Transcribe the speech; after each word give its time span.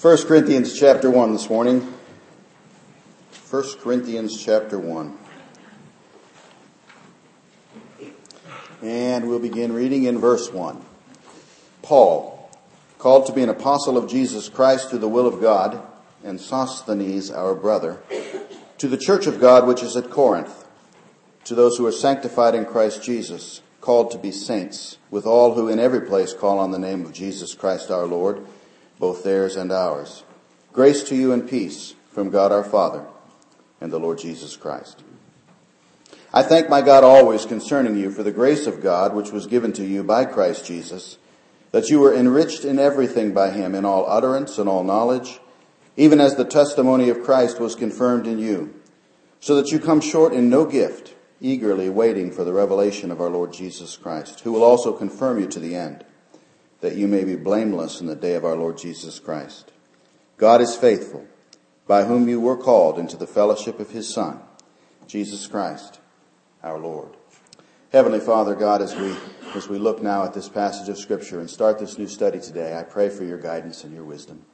1 0.00 0.28
Corinthians 0.28 0.78
chapter 0.78 1.10
1 1.10 1.32
this 1.32 1.50
morning. 1.50 1.80
1 3.50 3.64
Corinthians 3.80 4.40
chapter 4.40 4.78
1. 4.78 5.18
And 8.80 9.28
we'll 9.28 9.40
begin 9.40 9.72
reading 9.72 10.04
in 10.04 10.20
verse 10.20 10.52
1. 10.52 10.80
Paul, 11.82 12.48
called 13.00 13.26
to 13.26 13.32
be 13.32 13.42
an 13.42 13.48
apostle 13.48 13.96
of 13.96 14.08
Jesus 14.08 14.48
Christ 14.48 14.88
through 14.88 15.00
the 15.00 15.08
will 15.08 15.26
of 15.26 15.40
God, 15.40 15.82
and 16.22 16.40
Sosthenes, 16.40 17.32
our 17.32 17.56
brother, 17.56 17.98
to 18.78 18.86
the 18.86 18.96
church 18.96 19.26
of 19.26 19.40
God 19.40 19.66
which 19.66 19.82
is 19.82 19.96
at 19.96 20.10
Corinth, 20.10 20.64
to 21.42 21.56
those 21.56 21.76
who 21.76 21.86
are 21.88 21.92
sanctified 21.92 22.54
in 22.54 22.66
Christ 22.66 23.02
Jesus, 23.02 23.62
called 23.80 24.12
to 24.12 24.18
be 24.18 24.30
saints, 24.30 24.98
with 25.10 25.26
all 25.26 25.54
who 25.54 25.68
in 25.68 25.80
every 25.80 26.02
place 26.02 26.32
call 26.32 26.60
on 26.60 26.70
the 26.70 26.78
name 26.78 27.04
of 27.04 27.12
Jesus 27.12 27.52
Christ 27.52 27.90
our 27.90 28.06
Lord, 28.06 28.46
both 28.98 29.24
theirs 29.24 29.56
and 29.56 29.72
ours. 29.72 30.24
Grace 30.72 31.02
to 31.04 31.16
you 31.16 31.32
and 31.32 31.48
peace 31.48 31.94
from 32.12 32.30
God 32.30 32.52
our 32.52 32.64
Father 32.64 33.06
and 33.80 33.92
the 33.92 34.00
Lord 34.00 34.18
Jesus 34.18 34.56
Christ. 34.56 35.02
I 36.32 36.42
thank 36.42 36.68
my 36.68 36.82
God 36.82 37.04
always 37.04 37.46
concerning 37.46 37.96
you 37.96 38.10
for 38.10 38.22
the 38.22 38.32
grace 38.32 38.66
of 38.66 38.82
God 38.82 39.14
which 39.14 39.32
was 39.32 39.46
given 39.46 39.72
to 39.74 39.84
you 39.84 40.02
by 40.02 40.24
Christ 40.24 40.66
Jesus, 40.66 41.16
that 41.70 41.88
you 41.88 42.00
were 42.00 42.14
enriched 42.14 42.64
in 42.64 42.78
everything 42.78 43.32
by 43.32 43.50
him, 43.50 43.74
in 43.74 43.84
all 43.84 44.08
utterance 44.08 44.58
and 44.58 44.68
all 44.68 44.84
knowledge, 44.84 45.40
even 45.96 46.20
as 46.20 46.36
the 46.36 46.44
testimony 46.44 47.08
of 47.08 47.22
Christ 47.22 47.58
was 47.58 47.74
confirmed 47.74 48.26
in 48.26 48.38
you, 48.38 48.74
so 49.40 49.56
that 49.56 49.70
you 49.72 49.78
come 49.78 50.00
short 50.00 50.32
in 50.32 50.50
no 50.50 50.64
gift, 50.66 51.14
eagerly 51.40 51.88
waiting 51.88 52.30
for 52.30 52.44
the 52.44 52.52
revelation 52.52 53.10
of 53.10 53.20
our 53.20 53.30
Lord 53.30 53.52
Jesus 53.52 53.96
Christ, 53.96 54.40
who 54.40 54.52
will 54.52 54.64
also 54.64 54.92
confirm 54.92 55.40
you 55.40 55.46
to 55.46 55.60
the 55.60 55.74
end, 55.74 56.04
that 56.80 56.96
you 56.96 57.08
may 57.08 57.24
be 57.24 57.36
blameless 57.36 58.00
in 58.00 58.06
the 58.06 58.16
day 58.16 58.34
of 58.34 58.44
our 58.44 58.56
Lord 58.56 58.78
Jesus 58.78 59.18
Christ. 59.18 59.72
God 60.36 60.60
is 60.60 60.76
faithful, 60.76 61.26
by 61.86 62.04
whom 62.04 62.28
you 62.28 62.40
were 62.40 62.56
called 62.56 62.98
into 62.98 63.16
the 63.16 63.26
fellowship 63.26 63.80
of 63.80 63.90
his 63.90 64.08
Son, 64.08 64.40
Jesus 65.06 65.46
Christ, 65.46 66.00
our 66.62 66.78
Lord. 66.78 67.16
Heavenly 67.90 68.20
Father, 68.20 68.54
God, 68.54 68.82
as 68.82 68.94
we, 68.94 69.16
as 69.54 69.68
we 69.68 69.78
look 69.78 70.02
now 70.02 70.22
at 70.22 70.34
this 70.34 70.48
passage 70.48 70.88
of 70.88 70.98
scripture 70.98 71.40
and 71.40 71.48
start 71.48 71.78
this 71.78 71.98
new 71.98 72.06
study 72.06 72.38
today, 72.38 72.78
I 72.78 72.82
pray 72.82 73.08
for 73.08 73.24
your 73.24 73.38
guidance 73.38 73.82
and 73.82 73.94
your 73.94 74.04
wisdom. 74.04 74.44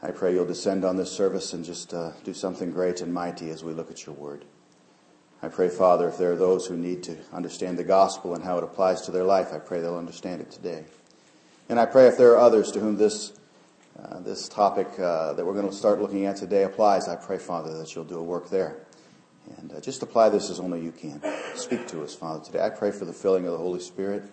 I 0.00 0.12
pray 0.12 0.34
you'll 0.34 0.46
descend 0.46 0.84
on 0.84 0.96
this 0.96 1.10
service 1.10 1.52
and 1.52 1.64
just 1.64 1.92
uh, 1.92 2.12
do 2.22 2.32
something 2.32 2.70
great 2.70 3.00
and 3.00 3.12
mighty 3.12 3.50
as 3.50 3.64
we 3.64 3.72
look 3.72 3.90
at 3.90 4.06
your 4.06 4.14
word. 4.14 4.44
I 5.42 5.48
pray, 5.48 5.68
Father, 5.68 6.08
if 6.08 6.16
there 6.16 6.32
are 6.32 6.36
those 6.36 6.66
who 6.66 6.76
need 6.76 7.02
to 7.02 7.16
understand 7.32 7.76
the 7.76 7.84
gospel 7.84 8.34
and 8.34 8.44
how 8.44 8.56
it 8.56 8.64
applies 8.64 9.02
to 9.02 9.10
their 9.10 9.24
life, 9.24 9.52
I 9.52 9.58
pray 9.58 9.80
they'll 9.80 9.98
understand 9.98 10.40
it 10.40 10.50
today. 10.50 10.84
And 11.68 11.80
I 11.80 11.86
pray 11.86 12.06
if 12.06 12.18
there 12.18 12.32
are 12.32 12.38
others 12.38 12.70
to 12.72 12.80
whom 12.80 12.96
this 12.96 13.32
uh, 13.98 14.20
this 14.20 14.48
topic 14.48 14.88
uh, 14.98 15.32
that 15.34 15.46
we're 15.46 15.54
going 15.54 15.68
to 15.68 15.74
start 15.74 16.00
looking 16.00 16.26
at 16.26 16.36
today 16.36 16.64
applies, 16.64 17.08
I 17.08 17.16
pray, 17.16 17.38
Father, 17.38 17.78
that 17.78 17.94
you'll 17.94 18.04
do 18.04 18.18
a 18.18 18.22
work 18.22 18.50
there. 18.50 18.76
And 19.58 19.72
uh, 19.72 19.80
just 19.80 20.02
apply 20.02 20.30
this 20.30 20.50
as 20.50 20.58
only 20.58 20.80
you 20.80 20.90
can. 20.90 21.22
Speak 21.54 21.86
to 21.88 22.02
us, 22.02 22.14
Father, 22.14 22.44
today. 22.44 22.64
I 22.64 22.70
pray 22.70 22.90
for 22.90 23.04
the 23.04 23.12
filling 23.12 23.46
of 23.46 23.52
the 23.52 23.58
Holy 23.58 23.80
Spirit. 23.80 24.24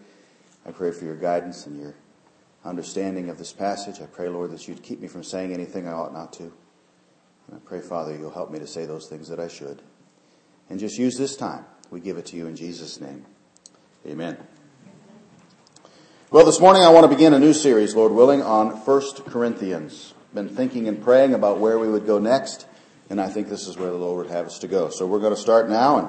I 0.65 0.71
pray 0.71 0.91
for 0.91 1.05
your 1.05 1.15
guidance 1.15 1.67
and 1.67 1.79
your 1.79 1.93
understanding 2.63 3.29
of 3.29 3.37
this 3.37 3.53
passage. 3.53 4.01
I 4.01 4.05
pray, 4.05 4.29
Lord, 4.29 4.51
that 4.51 4.67
you'd 4.67 4.83
keep 4.83 4.99
me 4.99 5.07
from 5.07 5.23
saying 5.23 5.53
anything 5.53 5.87
I 5.87 5.91
ought 5.91 6.13
not 6.13 6.33
to. 6.33 6.43
And 6.43 7.55
I 7.55 7.59
pray, 7.63 7.81
Father, 7.81 8.15
you'll 8.15 8.31
help 8.31 8.51
me 8.51 8.59
to 8.59 8.67
say 8.67 8.85
those 8.85 9.07
things 9.07 9.27
that 9.29 9.39
I 9.39 9.47
should. 9.47 9.81
And 10.69 10.79
just 10.79 10.97
use 10.97 11.17
this 11.17 11.35
time. 11.35 11.65
We 11.89 11.99
give 11.99 12.17
it 12.17 12.25
to 12.27 12.37
you 12.37 12.47
in 12.47 12.55
Jesus' 12.55 13.01
name. 13.01 13.25
Amen. 14.07 14.37
Well, 16.31 16.45
this 16.45 16.61
morning 16.61 16.83
I 16.83 16.89
want 16.91 17.03
to 17.03 17.09
begin 17.09 17.33
a 17.33 17.39
new 17.39 17.51
series, 17.51 17.93
Lord 17.93 18.13
willing, 18.13 18.41
on 18.41 18.69
1 18.69 19.01
Corinthians. 19.25 20.13
Been 20.33 20.47
thinking 20.47 20.87
and 20.87 21.03
praying 21.03 21.33
about 21.33 21.59
where 21.59 21.77
we 21.77 21.89
would 21.89 22.05
go 22.05 22.19
next, 22.19 22.65
and 23.09 23.19
I 23.19 23.27
think 23.27 23.49
this 23.49 23.67
is 23.67 23.75
where 23.75 23.89
the 23.89 23.97
Lord 23.97 24.27
would 24.27 24.33
have 24.33 24.45
us 24.45 24.57
to 24.59 24.69
go. 24.69 24.87
So 24.87 25.05
we're 25.05 25.19
going 25.19 25.35
to 25.35 25.41
start 25.41 25.69
now, 25.69 25.97
and, 25.97 26.07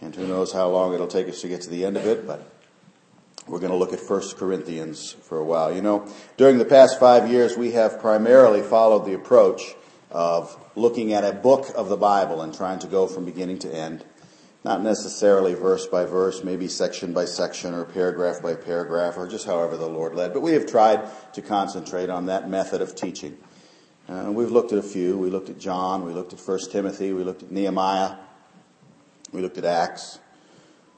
and 0.00 0.14
who 0.14 0.26
knows 0.26 0.50
how 0.50 0.70
long 0.70 0.94
it'll 0.94 1.06
take 1.06 1.28
us 1.28 1.42
to 1.42 1.48
get 1.48 1.60
to 1.60 1.68
the 1.68 1.84
end 1.84 1.98
of 1.98 2.06
it, 2.06 2.26
but 2.26 2.50
we're 3.46 3.58
going 3.58 3.70
to 3.70 3.76
look 3.76 3.92
at 3.92 4.00
1 4.00 4.30
Corinthians 4.38 5.12
for 5.12 5.36
a 5.36 5.44
while. 5.44 5.70
You 5.74 5.82
know, 5.82 6.10
during 6.38 6.56
the 6.56 6.64
past 6.64 6.98
five 6.98 7.30
years, 7.30 7.58
we 7.58 7.72
have 7.72 8.00
primarily 8.00 8.62
followed 8.62 9.04
the 9.04 9.12
approach 9.12 9.74
of 10.10 10.56
looking 10.74 11.12
at 11.12 11.22
a 11.22 11.34
book 11.34 11.66
of 11.76 11.90
the 11.90 11.98
Bible 11.98 12.40
and 12.40 12.54
trying 12.54 12.78
to 12.78 12.86
go 12.86 13.06
from 13.06 13.26
beginning 13.26 13.58
to 13.58 13.70
end 13.70 14.06
not 14.62 14.82
necessarily 14.82 15.54
verse 15.54 15.86
by 15.86 16.04
verse, 16.04 16.44
maybe 16.44 16.68
section 16.68 17.12
by 17.12 17.24
section 17.24 17.72
or 17.72 17.84
paragraph 17.84 18.42
by 18.42 18.54
paragraph 18.54 19.16
or 19.16 19.26
just 19.26 19.46
however 19.46 19.76
the 19.76 19.88
Lord 19.88 20.14
led. 20.14 20.34
But 20.34 20.42
we 20.42 20.52
have 20.52 20.66
tried 20.66 21.08
to 21.34 21.42
concentrate 21.42 22.10
on 22.10 22.26
that 22.26 22.48
method 22.48 22.82
of 22.82 22.94
teaching. 22.94 23.38
Uh, 24.08 24.30
we've 24.30 24.50
looked 24.50 24.72
at 24.72 24.78
a 24.78 24.82
few. 24.82 25.16
We 25.16 25.30
looked 25.30 25.48
at 25.48 25.58
John. 25.58 26.04
We 26.04 26.12
looked 26.12 26.32
at 26.32 26.40
1 26.40 26.58
Timothy. 26.70 27.12
We 27.12 27.24
looked 27.24 27.42
at 27.42 27.50
Nehemiah. 27.50 28.16
We 29.32 29.40
looked 29.40 29.56
at 29.56 29.64
Acts. 29.64 30.18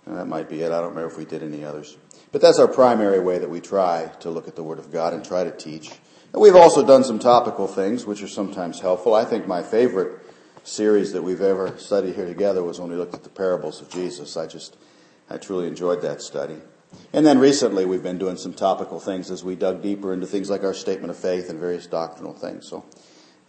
And 0.06 0.16
that 0.16 0.26
might 0.26 0.48
be 0.48 0.62
it. 0.62 0.72
I 0.72 0.80
don't 0.80 0.88
remember 0.88 1.10
if 1.10 1.18
we 1.18 1.24
did 1.24 1.42
any 1.42 1.64
others. 1.64 1.96
But 2.32 2.40
that's 2.40 2.58
our 2.58 2.66
primary 2.66 3.20
way 3.20 3.38
that 3.38 3.50
we 3.50 3.60
try 3.60 4.10
to 4.20 4.30
look 4.30 4.48
at 4.48 4.56
the 4.56 4.62
Word 4.64 4.78
of 4.78 4.90
God 4.90 5.12
and 5.12 5.24
try 5.24 5.44
to 5.44 5.52
teach. 5.52 5.90
And 6.32 6.40
we've 6.40 6.56
also 6.56 6.84
done 6.84 7.04
some 7.04 7.18
topical 7.18 7.68
things, 7.68 8.06
which 8.06 8.22
are 8.22 8.28
sometimes 8.28 8.80
helpful. 8.80 9.14
I 9.14 9.24
think 9.24 9.46
my 9.46 9.62
favorite 9.62 10.21
series 10.64 11.12
that 11.12 11.22
we've 11.22 11.40
ever 11.40 11.76
studied 11.78 12.14
here 12.14 12.26
together 12.26 12.62
was 12.62 12.80
when 12.80 12.90
we 12.90 12.96
looked 12.96 13.14
at 13.14 13.24
the 13.24 13.30
parables 13.30 13.80
of 13.80 13.90
Jesus. 13.90 14.36
I 14.36 14.46
just, 14.46 14.76
I 15.28 15.36
truly 15.36 15.66
enjoyed 15.66 16.02
that 16.02 16.22
study. 16.22 16.56
And 17.12 17.24
then 17.24 17.38
recently 17.38 17.84
we've 17.84 18.02
been 18.02 18.18
doing 18.18 18.36
some 18.36 18.52
topical 18.52 19.00
things 19.00 19.30
as 19.30 19.42
we 19.42 19.56
dug 19.56 19.82
deeper 19.82 20.12
into 20.12 20.26
things 20.26 20.50
like 20.50 20.62
our 20.62 20.74
statement 20.74 21.10
of 21.10 21.16
faith 21.16 21.48
and 21.50 21.58
various 21.58 21.86
doctrinal 21.86 22.34
things. 22.34 22.68
So, 22.68 22.84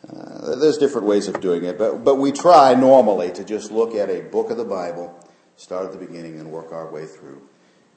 uh, 0.09 0.55
there's 0.55 0.77
different 0.77 1.07
ways 1.07 1.27
of 1.29 1.39
doing 1.39 1.63
it, 1.63 1.77
but, 1.77 2.03
but 2.03 2.15
we 2.15 2.31
try 2.31 2.73
normally 2.73 3.31
to 3.31 3.43
just 3.43 3.71
look 3.71 3.95
at 3.95 4.09
a 4.09 4.21
book 4.21 4.49
of 4.49 4.57
the 4.57 4.65
Bible, 4.65 5.17
start 5.55 5.85
at 5.85 5.93
the 5.93 6.05
beginning 6.05 6.39
and 6.39 6.51
work 6.51 6.73
our 6.73 6.91
way 6.91 7.05
through, 7.05 7.41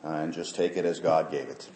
uh, 0.05 0.11
and 0.11 0.33
just 0.33 0.55
take 0.55 0.77
it 0.77 0.85
as 0.85 1.01
God 1.01 1.33
gave 1.33 1.49
it. 1.49 1.69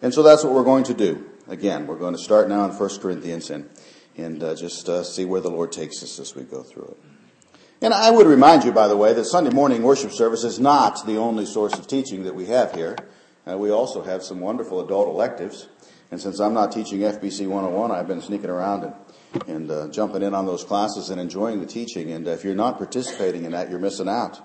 And 0.00 0.14
so 0.14 0.22
that's 0.22 0.44
what 0.44 0.52
we're 0.52 0.62
going 0.62 0.84
to 0.84 0.94
do. 0.94 1.28
Again, 1.48 1.88
we're 1.88 1.98
going 1.98 2.14
to 2.14 2.22
start 2.22 2.48
now 2.48 2.64
in 2.64 2.70
1 2.70 2.98
Corinthians 3.00 3.50
and 3.50 3.68
and 4.16 4.42
uh, 4.42 4.54
just 4.54 4.88
uh, 4.88 5.02
see 5.02 5.24
where 5.24 5.40
the 5.40 5.50
Lord 5.50 5.72
takes 5.72 6.02
us 6.02 6.18
as 6.18 6.34
we 6.34 6.42
go 6.42 6.62
through 6.62 6.96
it. 6.96 7.12
And 7.82 7.92
I 7.92 8.10
would 8.10 8.26
remind 8.26 8.64
you, 8.64 8.72
by 8.72 8.86
the 8.86 8.96
way, 8.96 9.12
that 9.12 9.24
Sunday 9.24 9.50
morning 9.50 9.82
worship 9.82 10.12
service 10.12 10.44
is 10.44 10.60
not 10.60 11.04
the 11.04 11.16
only 11.16 11.46
source 11.46 11.74
of 11.74 11.88
teaching 11.88 12.22
that 12.24 12.34
we 12.34 12.46
have 12.46 12.72
here. 12.72 12.96
Uh, 13.48 13.58
we 13.58 13.70
also 13.70 14.02
have 14.02 14.22
some 14.22 14.38
wonderful 14.38 14.80
adult 14.80 15.08
electives. 15.08 15.68
And 16.12 16.20
since 16.20 16.38
I'm 16.38 16.54
not 16.54 16.70
teaching 16.70 17.00
FBC 17.00 17.48
101, 17.48 17.90
I've 17.90 18.06
been 18.06 18.20
sneaking 18.20 18.50
around 18.50 18.84
and, 18.84 19.48
and 19.48 19.70
uh, 19.70 19.88
jumping 19.88 20.22
in 20.22 20.32
on 20.32 20.46
those 20.46 20.62
classes 20.62 21.10
and 21.10 21.20
enjoying 21.20 21.58
the 21.58 21.66
teaching. 21.66 22.12
And 22.12 22.28
if 22.28 22.44
you're 22.44 22.54
not 22.54 22.78
participating 22.78 23.44
in 23.44 23.52
that, 23.52 23.68
you're 23.68 23.80
missing 23.80 24.08
out. 24.08 24.40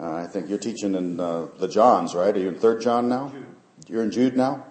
Uh, 0.00 0.12
I 0.14 0.26
think 0.26 0.48
you're 0.48 0.58
teaching 0.58 0.96
in 0.96 1.20
uh, 1.20 1.46
the 1.58 1.68
Johns, 1.68 2.14
right? 2.14 2.34
Are 2.34 2.40
you 2.40 2.48
in 2.48 2.56
Third 2.56 2.80
John 2.80 3.08
now? 3.08 3.28
Jude. 3.28 3.46
You're 3.86 4.02
in 4.02 4.10
Jude 4.10 4.36
now. 4.36 4.66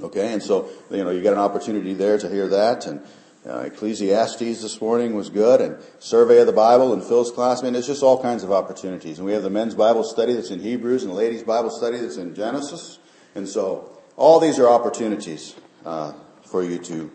Okay, 0.00 0.32
and 0.32 0.42
so 0.42 0.68
you 0.90 1.04
know 1.04 1.10
you 1.10 1.22
got 1.22 1.32
an 1.32 1.40
opportunity 1.40 1.94
there 1.94 2.16
to 2.16 2.28
hear 2.28 2.48
that, 2.48 2.86
and 2.86 3.02
uh, 3.46 3.60
Ecclesiastes 3.60 4.38
this 4.38 4.80
morning 4.80 5.14
was 5.14 5.30
good, 5.30 5.60
and 5.60 5.78
survey 5.98 6.40
of 6.40 6.46
the 6.46 6.52
Bible 6.52 6.92
and 6.92 7.02
Phil's 7.02 7.30
class. 7.30 7.60
I 7.60 7.64
mean, 7.64 7.72
there's 7.72 7.86
just 7.86 8.02
all 8.02 8.20
kinds 8.20 8.44
of 8.44 8.52
opportunities. 8.52 9.18
And 9.18 9.26
we 9.26 9.32
have 9.32 9.42
the 9.42 9.50
men's 9.50 9.74
Bible 9.74 10.04
study 10.04 10.34
that's 10.34 10.50
in 10.50 10.60
Hebrews, 10.60 11.02
and 11.02 11.12
the 11.12 11.16
ladies' 11.16 11.42
Bible 11.42 11.70
study 11.70 11.98
that's 11.98 12.16
in 12.16 12.34
Genesis. 12.34 12.98
And 13.34 13.48
so, 13.48 13.98
all 14.16 14.40
these 14.40 14.58
are 14.58 14.68
opportunities 14.68 15.54
uh, 15.86 16.12
for 16.44 16.62
you 16.62 16.78
to 16.78 17.10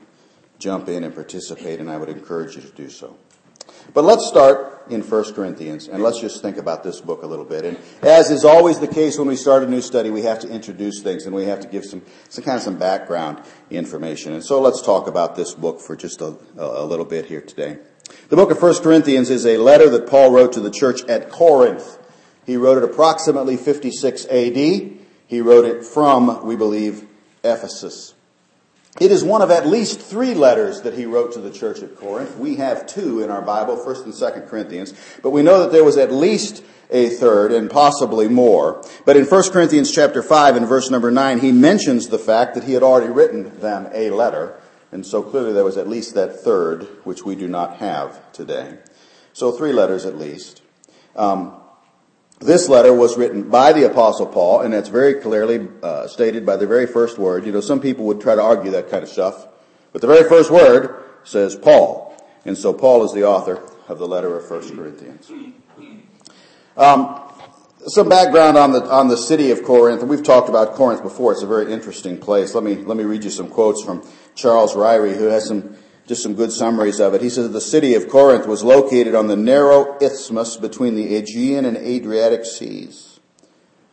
jump 0.57 0.87
in 0.87 1.03
and 1.03 1.13
participate, 1.13 1.79
and 1.79 1.89
I 1.89 1.97
would 1.97 2.09
encourage 2.09 2.55
you 2.55 2.61
to 2.61 2.71
do 2.71 2.89
so. 2.89 3.17
But 3.93 4.03
let's 4.03 4.27
start 4.27 4.75
in 4.89 5.01
1 5.01 5.33
Corinthians 5.33 5.87
and 5.87 6.03
let's 6.03 6.19
just 6.19 6.41
think 6.41 6.57
about 6.57 6.83
this 6.83 7.01
book 7.01 7.23
a 7.23 7.27
little 7.27 7.45
bit. 7.45 7.65
And 7.65 7.77
as 8.01 8.29
is 8.29 8.45
always 8.45 8.79
the 8.79 8.87
case 8.87 9.17
when 9.17 9.27
we 9.27 9.35
start 9.35 9.63
a 9.63 9.67
new 9.67 9.81
study, 9.81 10.09
we 10.09 10.23
have 10.23 10.39
to 10.39 10.49
introduce 10.49 11.01
things 11.01 11.25
and 11.25 11.35
we 11.35 11.45
have 11.45 11.59
to 11.61 11.67
give 11.67 11.85
some, 11.85 12.01
some 12.29 12.43
kind 12.43 12.57
of 12.57 12.63
some 12.63 12.77
background 12.77 13.41
information. 13.69 14.33
And 14.33 14.43
so 14.43 14.61
let's 14.61 14.81
talk 14.81 15.07
about 15.07 15.35
this 15.35 15.53
book 15.53 15.79
for 15.79 15.95
just 15.95 16.21
a, 16.21 16.35
a 16.57 16.85
little 16.85 17.05
bit 17.05 17.25
here 17.25 17.41
today. 17.41 17.77
The 18.29 18.35
book 18.35 18.51
of 18.51 18.61
1 18.61 18.83
Corinthians 18.83 19.29
is 19.29 19.45
a 19.45 19.57
letter 19.57 19.89
that 19.89 20.07
Paul 20.07 20.31
wrote 20.31 20.53
to 20.53 20.59
the 20.59 20.71
church 20.71 21.03
at 21.05 21.29
Corinth. 21.29 21.99
He 22.45 22.57
wrote 22.57 22.77
it 22.77 22.83
approximately 22.83 23.57
56 23.57 24.25
AD. 24.25 24.55
He 24.55 25.41
wrote 25.41 25.65
it 25.65 25.83
from, 25.83 26.45
we 26.45 26.55
believe, 26.55 27.07
Ephesus. 27.43 28.14
It 28.99 29.11
is 29.11 29.25
one 29.25 29.41
of 29.41 29.51
at 29.51 29.67
least 29.67 29.99
three 29.99 30.33
letters 30.33 30.81
that 30.83 30.93
he 30.93 31.05
wrote 31.05 31.33
to 31.33 31.41
the 31.41 31.51
church 31.51 31.81
at 31.81 31.97
Corinth. 31.97 32.37
We 32.37 32.55
have 32.55 32.87
two 32.87 33.21
in 33.21 33.29
our 33.29 33.41
Bible, 33.41 33.75
1st 33.75 34.05
and 34.05 34.13
2nd 34.13 34.47
Corinthians, 34.47 34.93
but 35.21 35.31
we 35.31 35.43
know 35.43 35.59
that 35.59 35.73
there 35.73 35.83
was 35.83 35.97
at 35.97 36.13
least 36.13 36.63
a 36.89 37.09
third 37.09 37.51
and 37.51 37.69
possibly 37.69 38.29
more. 38.29 38.85
But 39.05 39.17
in 39.17 39.25
1 39.25 39.51
Corinthians 39.51 39.91
chapter 39.91 40.23
5 40.23 40.55
and 40.55 40.65
verse 40.65 40.89
number 40.89 41.11
9, 41.11 41.39
he 41.39 41.51
mentions 41.51 42.07
the 42.07 42.19
fact 42.19 42.55
that 42.55 42.63
he 42.63 42.73
had 42.73 42.83
already 42.83 43.11
written 43.11 43.59
them 43.59 43.89
a 43.93 44.11
letter. 44.11 44.61
And 44.93 45.05
so 45.05 45.21
clearly 45.21 45.51
there 45.51 45.65
was 45.65 45.77
at 45.77 45.89
least 45.89 46.13
that 46.13 46.39
third, 46.39 46.83
which 47.03 47.25
we 47.25 47.35
do 47.35 47.49
not 47.49 47.77
have 47.77 48.31
today. 48.31 48.77
So 49.33 49.51
three 49.51 49.73
letters 49.73 50.05
at 50.05 50.17
least. 50.17 50.61
Um, 51.17 51.57
this 52.45 52.69
letter 52.69 52.93
was 52.93 53.17
written 53.17 53.49
by 53.49 53.73
the 53.73 53.85
apostle 53.85 54.25
Paul, 54.27 54.61
and 54.61 54.73
that's 54.73 54.89
very 54.89 55.15
clearly 55.15 55.67
uh, 55.83 56.07
stated 56.07 56.45
by 56.45 56.55
the 56.55 56.67
very 56.67 56.87
first 56.87 57.17
word. 57.17 57.45
You 57.45 57.51
know, 57.51 57.61
some 57.61 57.79
people 57.79 58.05
would 58.05 58.21
try 58.21 58.35
to 58.35 58.41
argue 58.41 58.71
that 58.71 58.89
kind 58.89 59.03
of 59.03 59.09
stuff, 59.09 59.47
but 59.91 60.01
the 60.01 60.07
very 60.07 60.27
first 60.27 60.51
word 60.51 61.03
says 61.23 61.55
Paul. 61.55 62.15
And 62.45 62.57
so 62.57 62.73
Paul 62.73 63.03
is 63.03 63.13
the 63.13 63.23
author 63.23 63.67
of 63.87 63.99
the 63.99 64.07
letter 64.07 64.37
of 64.37 64.49
1 64.49 64.75
Corinthians. 64.75 65.31
Um, 66.77 67.21
some 67.87 68.09
background 68.09 68.57
on 68.57 68.71
the 68.71 68.83
on 68.89 69.07
the 69.07 69.17
city 69.17 69.51
of 69.51 69.63
Corinth. 69.63 70.03
We've 70.03 70.23
talked 70.23 70.49
about 70.49 70.73
Corinth 70.73 71.03
before. 71.03 71.31
It's 71.31 71.43
a 71.43 71.47
very 71.47 71.71
interesting 71.71 72.17
place. 72.17 72.55
Let 72.55 72.63
me 72.63 72.75
let 72.75 72.97
me 72.97 73.03
read 73.03 73.23
you 73.23 73.29
some 73.29 73.49
quotes 73.49 73.83
from 73.83 74.07
Charles 74.33 74.73
Ryrie, 74.73 75.15
who 75.15 75.25
has 75.25 75.47
some 75.47 75.77
just 76.07 76.21
some 76.21 76.35
good 76.35 76.51
summaries 76.51 76.99
of 76.99 77.13
it. 77.13 77.21
He 77.21 77.29
says 77.29 77.51
the 77.51 77.61
city 77.61 77.95
of 77.95 78.09
Corinth 78.09 78.45
was 78.45 78.63
located 78.63 79.15
on 79.15 79.27
the 79.27 79.35
narrow 79.35 79.97
isthmus 79.99 80.57
between 80.57 80.95
the 80.95 81.15
Aegean 81.15 81.65
and 81.65 81.77
Adriatic 81.77 82.45
seas. 82.45 83.19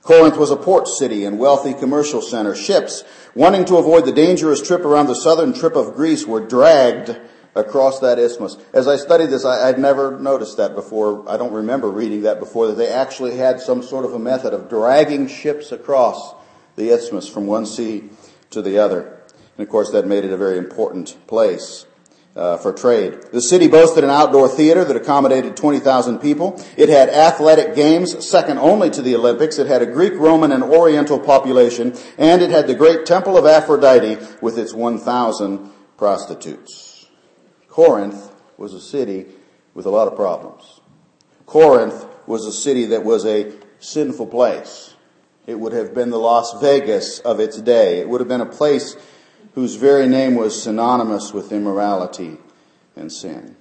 Corinth 0.03 0.37
was 0.37 0.51
a 0.51 0.57
port 0.57 0.89
city 0.89 1.25
and 1.25 1.39
wealthy 1.39 1.73
commercial 1.73 2.21
center. 2.21 2.55
Ships, 2.55 3.05
wanting 3.35 3.65
to 3.67 3.77
avoid 3.77 4.05
the 4.05 4.13
dangerous 4.13 4.61
trip 4.61 4.81
around 4.81 5.07
the 5.07 5.15
southern 5.15 5.53
tip 5.53 5.77
of 5.77 5.95
Greece, 5.95 6.27
were 6.27 6.45
dragged 6.45 7.17
across 7.55 8.01
that 8.01 8.19
isthmus. 8.19 8.57
As 8.73 8.89
I 8.89 8.97
studied 8.97 9.31
this, 9.31 9.45
I, 9.45 9.71
would 9.71 9.79
never 9.79 10.19
noticed 10.19 10.57
that 10.57 10.75
before. 10.75 11.29
I 11.29 11.37
don't 11.37 11.53
remember 11.53 11.89
reading 11.89 12.23
that 12.23 12.41
before, 12.41 12.67
that 12.67 12.77
they 12.77 12.89
actually 12.89 13.37
had 13.37 13.61
some 13.61 13.83
sort 13.83 14.05
of 14.05 14.13
a 14.13 14.19
method 14.19 14.53
of 14.53 14.69
dragging 14.69 15.29
ships 15.29 15.71
across 15.71 16.35
the 16.77 16.91
isthmus 16.91 17.29
from 17.29 17.47
one 17.47 17.65
sea 17.65 18.11
to 18.51 18.61
the 18.61 18.79
other. 18.79 19.21
And 19.57 19.65
of 19.65 19.69
course, 19.69 19.91
that 19.91 20.07
made 20.07 20.25
it 20.25 20.33
a 20.33 20.37
very 20.37 20.59
important 20.59 21.17
place. 21.27 21.87
Uh, 22.35 22.57
for 22.57 22.73
trade. 22.73 23.13
The 23.31 23.43
city 23.43 23.69
boasted 23.69 24.05
an 24.05 24.09
outdoor 24.09 24.49
theater 24.49 24.87
that 24.87 24.97
accommodated 24.97 25.55
20,000 25.55 26.19
people. 26.19 26.59
It 26.79 26.89
had 26.89 27.11
athletic 27.11 27.75
games 27.75 28.27
second 28.27 28.57
only 28.57 28.89
to 28.89 29.03
the 29.03 29.15
Olympics. 29.17 29.59
It 29.59 29.67
had 29.67 29.83
a 29.83 29.87
Greek, 29.87 30.15
Roman, 30.15 30.51
and 30.51 30.65
Oriental 30.65 31.21
population, 31.21 31.95
and 32.17 32.41
it 32.41 32.49
had 32.49 32.69
the 32.69 32.75
great 32.75 33.05
temple 33.05 33.37
of 33.37 33.45
Aphrodite 33.45 34.17
with 34.41 34.57
its 34.57 34.73
1,000 34.73 35.71
prostitutes. 35.99 37.07
Corinth 37.69 38.33
was 38.57 38.73
a 38.73 38.81
city 38.81 39.27
with 39.75 39.85
a 39.85 39.91
lot 39.91 40.09
of 40.09 40.17
problems. 40.17 40.81
Corinth 41.45 42.07
was 42.27 42.47
a 42.47 42.53
city 42.53 42.87
that 42.87 43.05
was 43.05 43.27
a 43.27 43.53
sinful 43.79 44.29
place. 44.29 44.95
It 45.47 45.61
would 45.61 45.75
have 45.75 45.93
been 45.93 46.09
the 46.09 46.19
Las 46.19 46.59
Vegas 46.63 47.19
of 47.19 47.41
its 47.41 47.61
day. 47.61 47.99
It 47.99 48.09
would 48.09 48.21
have 48.21 48.29
been 48.29 48.41
a 48.41 48.47
place 48.47 48.97
whose 49.55 49.77
very 49.77 50.09
name 50.09 50.35
was 50.35 50.63
synonymous 50.63 51.33
with 51.33 51.53
immorality 51.53 52.39
and 52.97 53.13
sin. 53.13 53.57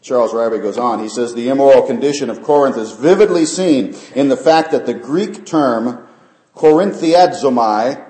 Charles 0.00 0.32
Ryrie 0.32 0.62
goes 0.62 0.78
on. 0.78 1.00
He 1.00 1.08
says 1.08 1.34
the 1.34 1.48
immoral 1.48 1.82
condition 1.82 2.30
of 2.30 2.42
Corinth 2.42 2.78
is 2.78 2.92
vividly 2.92 3.44
seen 3.44 3.94
in 4.14 4.28
the 4.28 4.36
fact 4.36 4.70
that 4.70 4.86
the 4.86 4.94
Greek 4.94 5.44
term 5.44 6.06
Corinthiadzomai, 6.56 8.04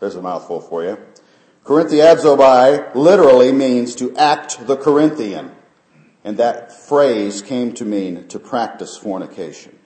there's 0.00 0.16
a 0.16 0.22
mouthful 0.22 0.60
for 0.60 0.84
you, 0.84 0.98
Corinthiazobai 1.64 2.94
literally 2.94 3.52
means 3.52 3.94
to 3.96 4.14
act 4.16 4.66
the 4.66 4.76
Corinthian. 4.76 5.52
And 6.22 6.36
that 6.38 6.72
phrase 6.72 7.42
came 7.42 7.72
to 7.74 7.84
mean 7.84 8.28
to 8.28 8.38
practice 8.38 8.96
fornication. 8.96 9.78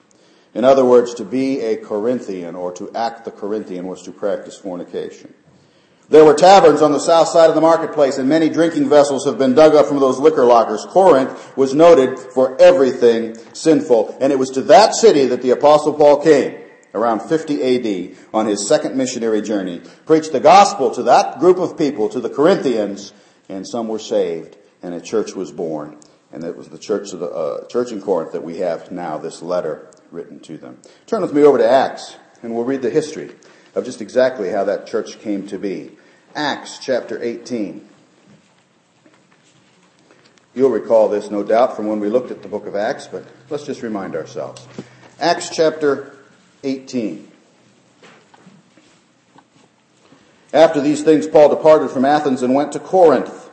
In 0.53 0.65
other 0.65 0.83
words, 0.83 1.13
to 1.15 1.25
be 1.25 1.61
a 1.61 1.77
Corinthian 1.77 2.55
or 2.55 2.71
to 2.73 2.91
act 2.93 3.25
the 3.25 3.31
Corinthian 3.31 3.87
was 3.87 4.01
to 4.03 4.11
practice 4.11 4.57
fornication. 4.57 5.33
There 6.09 6.25
were 6.25 6.33
taverns 6.33 6.81
on 6.81 6.91
the 6.91 6.99
south 6.99 7.27
side 7.27 7.49
of 7.49 7.55
the 7.55 7.61
marketplace 7.61 8.17
and 8.17 8.27
many 8.27 8.49
drinking 8.49 8.89
vessels 8.89 9.25
have 9.25 9.37
been 9.37 9.53
dug 9.53 9.75
up 9.75 9.85
from 9.85 9.99
those 9.99 10.17
liquor 10.17 10.43
lockers. 10.43 10.83
Corinth 10.89 11.55
was 11.55 11.75
noted 11.75 12.17
for 12.17 12.59
everything 12.59 13.37
sinful 13.53 14.17
and 14.19 14.33
it 14.33 14.39
was 14.39 14.49
to 14.51 14.63
that 14.63 14.95
city 14.95 15.27
that 15.27 15.43
the 15.43 15.51
apostle 15.51 15.93
Paul 15.93 16.23
came 16.23 16.63
around 16.95 17.21
50 17.21 17.61
AD 17.61 18.17
on 18.33 18.47
his 18.47 18.67
second 18.67 18.95
missionary 18.95 19.43
journey, 19.43 19.81
preached 20.07 20.31
the 20.31 20.39
gospel 20.39 20.89
to 20.91 21.03
that 21.03 21.39
group 21.39 21.57
of 21.57 21.77
people, 21.77 22.09
to 22.09 22.19
the 22.19 22.29
Corinthians, 22.29 23.13
and 23.47 23.67
some 23.67 23.87
were 23.87 23.99
saved, 23.99 24.57
and 24.81 24.95
a 24.95 25.01
church 25.01 25.35
was 25.35 25.51
born. 25.51 25.97
And 26.31 26.43
it 26.43 26.55
was 26.55 26.69
the 26.69 26.77
church 26.77 27.13
of 27.13 27.19
the 27.19 27.29
uh, 27.29 27.67
church 27.67 27.91
in 27.91 28.01
Corinth 28.01 28.31
that 28.33 28.43
we 28.43 28.57
have 28.57 28.91
now 28.91 29.17
this 29.17 29.41
letter 29.41 29.91
written 30.11 30.39
to 30.41 30.57
them. 30.57 30.79
Turn 31.05 31.21
with 31.21 31.33
me 31.33 31.43
over 31.43 31.57
to 31.57 31.69
Acts, 31.69 32.15
and 32.41 32.55
we'll 32.55 32.65
read 32.65 32.81
the 32.81 32.89
history 32.89 33.35
of 33.75 33.85
just 33.85 34.01
exactly 34.01 34.49
how 34.49 34.63
that 34.63 34.87
church 34.87 35.19
came 35.19 35.47
to 35.47 35.57
be. 35.57 35.91
Acts 36.35 36.79
chapter 36.79 37.21
18. 37.21 37.87
You'll 40.55 40.69
recall 40.69 41.09
this, 41.09 41.29
no 41.29 41.43
doubt, 41.43 41.75
from 41.75 41.87
when 41.87 41.99
we 41.99 42.09
looked 42.09 42.31
at 42.31 42.41
the 42.41 42.47
book 42.47 42.65
of 42.65 42.75
Acts, 42.75 43.07
but 43.07 43.25
let's 43.49 43.65
just 43.65 43.81
remind 43.81 44.15
ourselves. 44.15 44.67
Acts 45.19 45.49
chapter 45.49 46.15
18. 46.63 47.29
After 50.51 50.81
these 50.81 51.03
things, 51.03 51.27
Paul 51.27 51.49
departed 51.49 51.91
from 51.91 52.05
Athens 52.05 52.41
and 52.41 52.55
went 52.55 52.71
to 52.71 52.79
Corinth. 52.79 53.49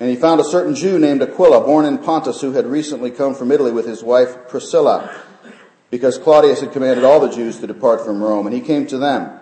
And 0.00 0.08
he 0.08 0.16
found 0.16 0.40
a 0.40 0.44
certain 0.44 0.74
Jew 0.74 0.98
named 0.98 1.22
Aquila, 1.22 1.62
born 1.62 1.84
in 1.84 1.98
Pontus, 1.98 2.40
who 2.40 2.52
had 2.52 2.66
recently 2.66 3.10
come 3.10 3.34
from 3.34 3.50
Italy 3.50 3.72
with 3.72 3.86
his 3.86 4.02
wife 4.02 4.48
Priscilla, 4.48 5.22
because 5.90 6.18
Claudius 6.18 6.60
had 6.60 6.72
commanded 6.72 7.04
all 7.04 7.18
the 7.18 7.30
Jews 7.30 7.58
to 7.58 7.66
depart 7.66 8.04
from 8.04 8.22
Rome, 8.22 8.46
and 8.46 8.54
he 8.54 8.60
came 8.60 8.86
to 8.88 8.98
them. 8.98 9.37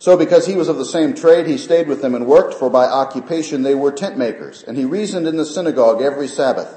So 0.00 0.16
because 0.16 0.46
he 0.46 0.56
was 0.56 0.68
of 0.68 0.78
the 0.78 0.86
same 0.86 1.12
trade, 1.14 1.46
he 1.46 1.58
stayed 1.58 1.86
with 1.86 2.00
them 2.00 2.14
and 2.14 2.26
worked, 2.26 2.54
for 2.54 2.70
by 2.70 2.86
occupation 2.86 3.62
they 3.62 3.74
were 3.74 3.92
tent 3.92 4.16
makers. 4.16 4.64
And 4.66 4.78
he 4.78 4.86
reasoned 4.86 5.28
in 5.28 5.36
the 5.36 5.44
synagogue 5.44 6.00
every 6.00 6.26
Sabbath, 6.26 6.74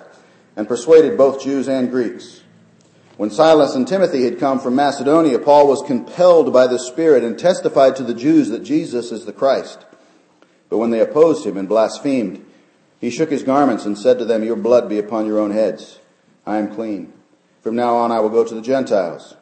and 0.57 0.67
persuaded 0.67 1.17
both 1.17 1.41
Jews 1.41 1.69
and 1.69 1.89
Greeks. 1.89 2.41
When 3.15 3.31
Silas 3.31 3.75
and 3.75 3.87
Timothy 3.87 4.25
had 4.25 4.39
come 4.39 4.59
from 4.59 4.75
Macedonia, 4.75 5.39
Paul 5.39 5.69
was 5.69 5.81
compelled 5.81 6.51
by 6.51 6.67
the 6.67 6.77
Spirit 6.77 7.23
and 7.23 7.39
testified 7.39 7.95
to 7.95 8.03
the 8.03 8.13
Jews 8.13 8.49
that 8.49 8.65
Jesus 8.65 9.13
is 9.13 9.23
the 9.23 9.31
Christ. 9.31 9.85
But 10.69 10.79
when 10.79 10.89
they 10.89 10.99
opposed 10.99 11.45
him 11.45 11.55
and 11.55 11.69
blasphemed, 11.69 12.45
he 12.99 13.09
shook 13.09 13.31
his 13.31 13.43
garments 13.43 13.85
and 13.85 13.97
said 13.97 14.19
to 14.19 14.25
them, 14.25 14.43
Your 14.43 14.57
blood 14.57 14.89
be 14.89 14.99
upon 14.99 15.27
your 15.27 15.39
own 15.39 15.51
heads. 15.51 15.99
I 16.45 16.57
am 16.57 16.75
clean. 16.75 17.13
From 17.61 17.77
now 17.77 17.95
on 17.95 18.11
I 18.11 18.19
will 18.19 18.29
go 18.29 18.43
to 18.43 18.53
the 18.55 18.61
Gentiles. 18.61 19.37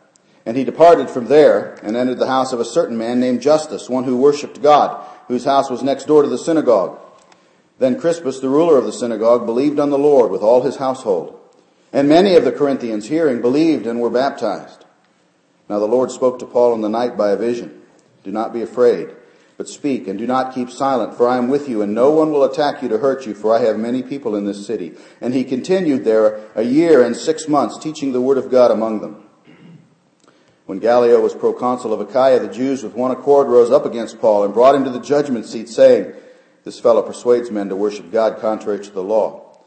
And 0.46 0.58
he 0.58 0.64
departed 0.64 1.10
from 1.10 1.26
there 1.26 1.76
and 1.84 1.96
entered 1.96 2.20
the 2.20 2.28
house 2.28 2.52
of 2.52 2.60
a 2.60 2.66
certain 2.66 2.98
man 2.98 3.20
named 3.20 3.42
Justus, 3.42 3.90
one 3.90 4.06
who 4.06 4.18
worshipped 4.18 4.62
God, 4.62 5.06
whose 5.28 5.46
house 5.46 5.70
was 5.70 5.84
next 5.84 6.06
door 6.06 6.24
to 6.24 6.30
the 6.30 6.38
synagogue. 6.38 7.00
Then 7.78 8.00
Crispus, 8.00 8.40
the 8.40 8.50
ruler 8.50 8.78
of 8.78 8.86
the 8.86 8.94
synagogue, 8.94 9.46
believed 9.46 9.80
on 9.80 9.90
the 9.90 9.98
Lord 9.98 10.32
with 10.32 10.42
all 10.42 10.62
his 10.62 10.78
household. 10.78 11.40
And 11.94 12.08
many 12.08 12.36
of 12.36 12.46
the 12.46 12.52
Corinthians 12.52 13.08
hearing 13.08 13.42
believed 13.42 13.86
and 13.86 14.00
were 14.00 14.10
baptized. 14.10 14.86
Now 15.68 15.80
the 15.80 15.88
Lord 15.88 16.12
spoke 16.12 16.40
to 16.40 16.46
Paul 16.46 16.74
in 16.74 16.82
the 16.82 16.90
night 16.90 17.18
by 17.18 17.32
a 17.32 17.38
vision. 17.38 17.82
Do 18.24 18.32
not 18.32 18.54
be 18.54 18.62
afraid, 18.62 19.10
but 19.58 19.68
speak 19.68 20.08
and 20.08 20.20
do 20.20 20.28
not 20.28 20.54
keep 20.54 20.70
silent, 20.70 21.16
for 21.16 21.28
I 21.28 21.38
am 21.38 21.48
with 21.48 21.68
you 21.68 21.82
and 21.82 21.94
no 21.94 22.12
one 22.12 22.32
will 22.32 22.44
attack 22.44 22.82
you 22.82 22.90
to 22.90 22.98
hurt 22.98 23.26
you, 23.26 23.34
for 23.34 23.56
I 23.56 23.62
have 23.62 23.80
many 23.80 24.04
people 24.04 24.36
in 24.36 24.46
this 24.46 24.66
city. 24.66 24.94
And 25.20 25.34
he 25.34 25.44
continued 25.44 26.04
there 26.04 26.42
a 26.56 26.64
year 26.64 27.04
and 27.04 27.16
six 27.16 27.48
months, 27.48 27.78
teaching 27.78 28.12
the 28.12 28.22
word 28.22 28.38
of 28.38 28.52
God 28.52 28.72
among 28.72 29.02
them. 29.02 29.21
When 30.72 30.80
Gallio 30.80 31.20
was 31.20 31.34
proconsul 31.34 31.92
of 31.92 32.00
Achaia, 32.00 32.40
the 32.40 32.48
Jews 32.48 32.82
with 32.82 32.94
one 32.94 33.12
accord 33.12 33.50
rose 33.50 33.72
up 33.72 33.86
against 33.86 34.22
Paul 34.22 34.46
and 34.46 34.54
brought 34.54 34.74
him 34.74 34.86
to 34.86 34.90
the 34.90 35.02
judgment 35.02 35.46
seat, 35.46 35.68
saying, 35.68 36.14
This 36.64 36.80
fellow 36.80 37.02
persuades 37.02 37.52
men 37.52 37.68
to 37.68 37.76
worship 37.76 38.10
God 38.10 38.40
contrary 38.40 38.80
to 38.80 38.90
the 38.90 39.04
law. 39.04 39.60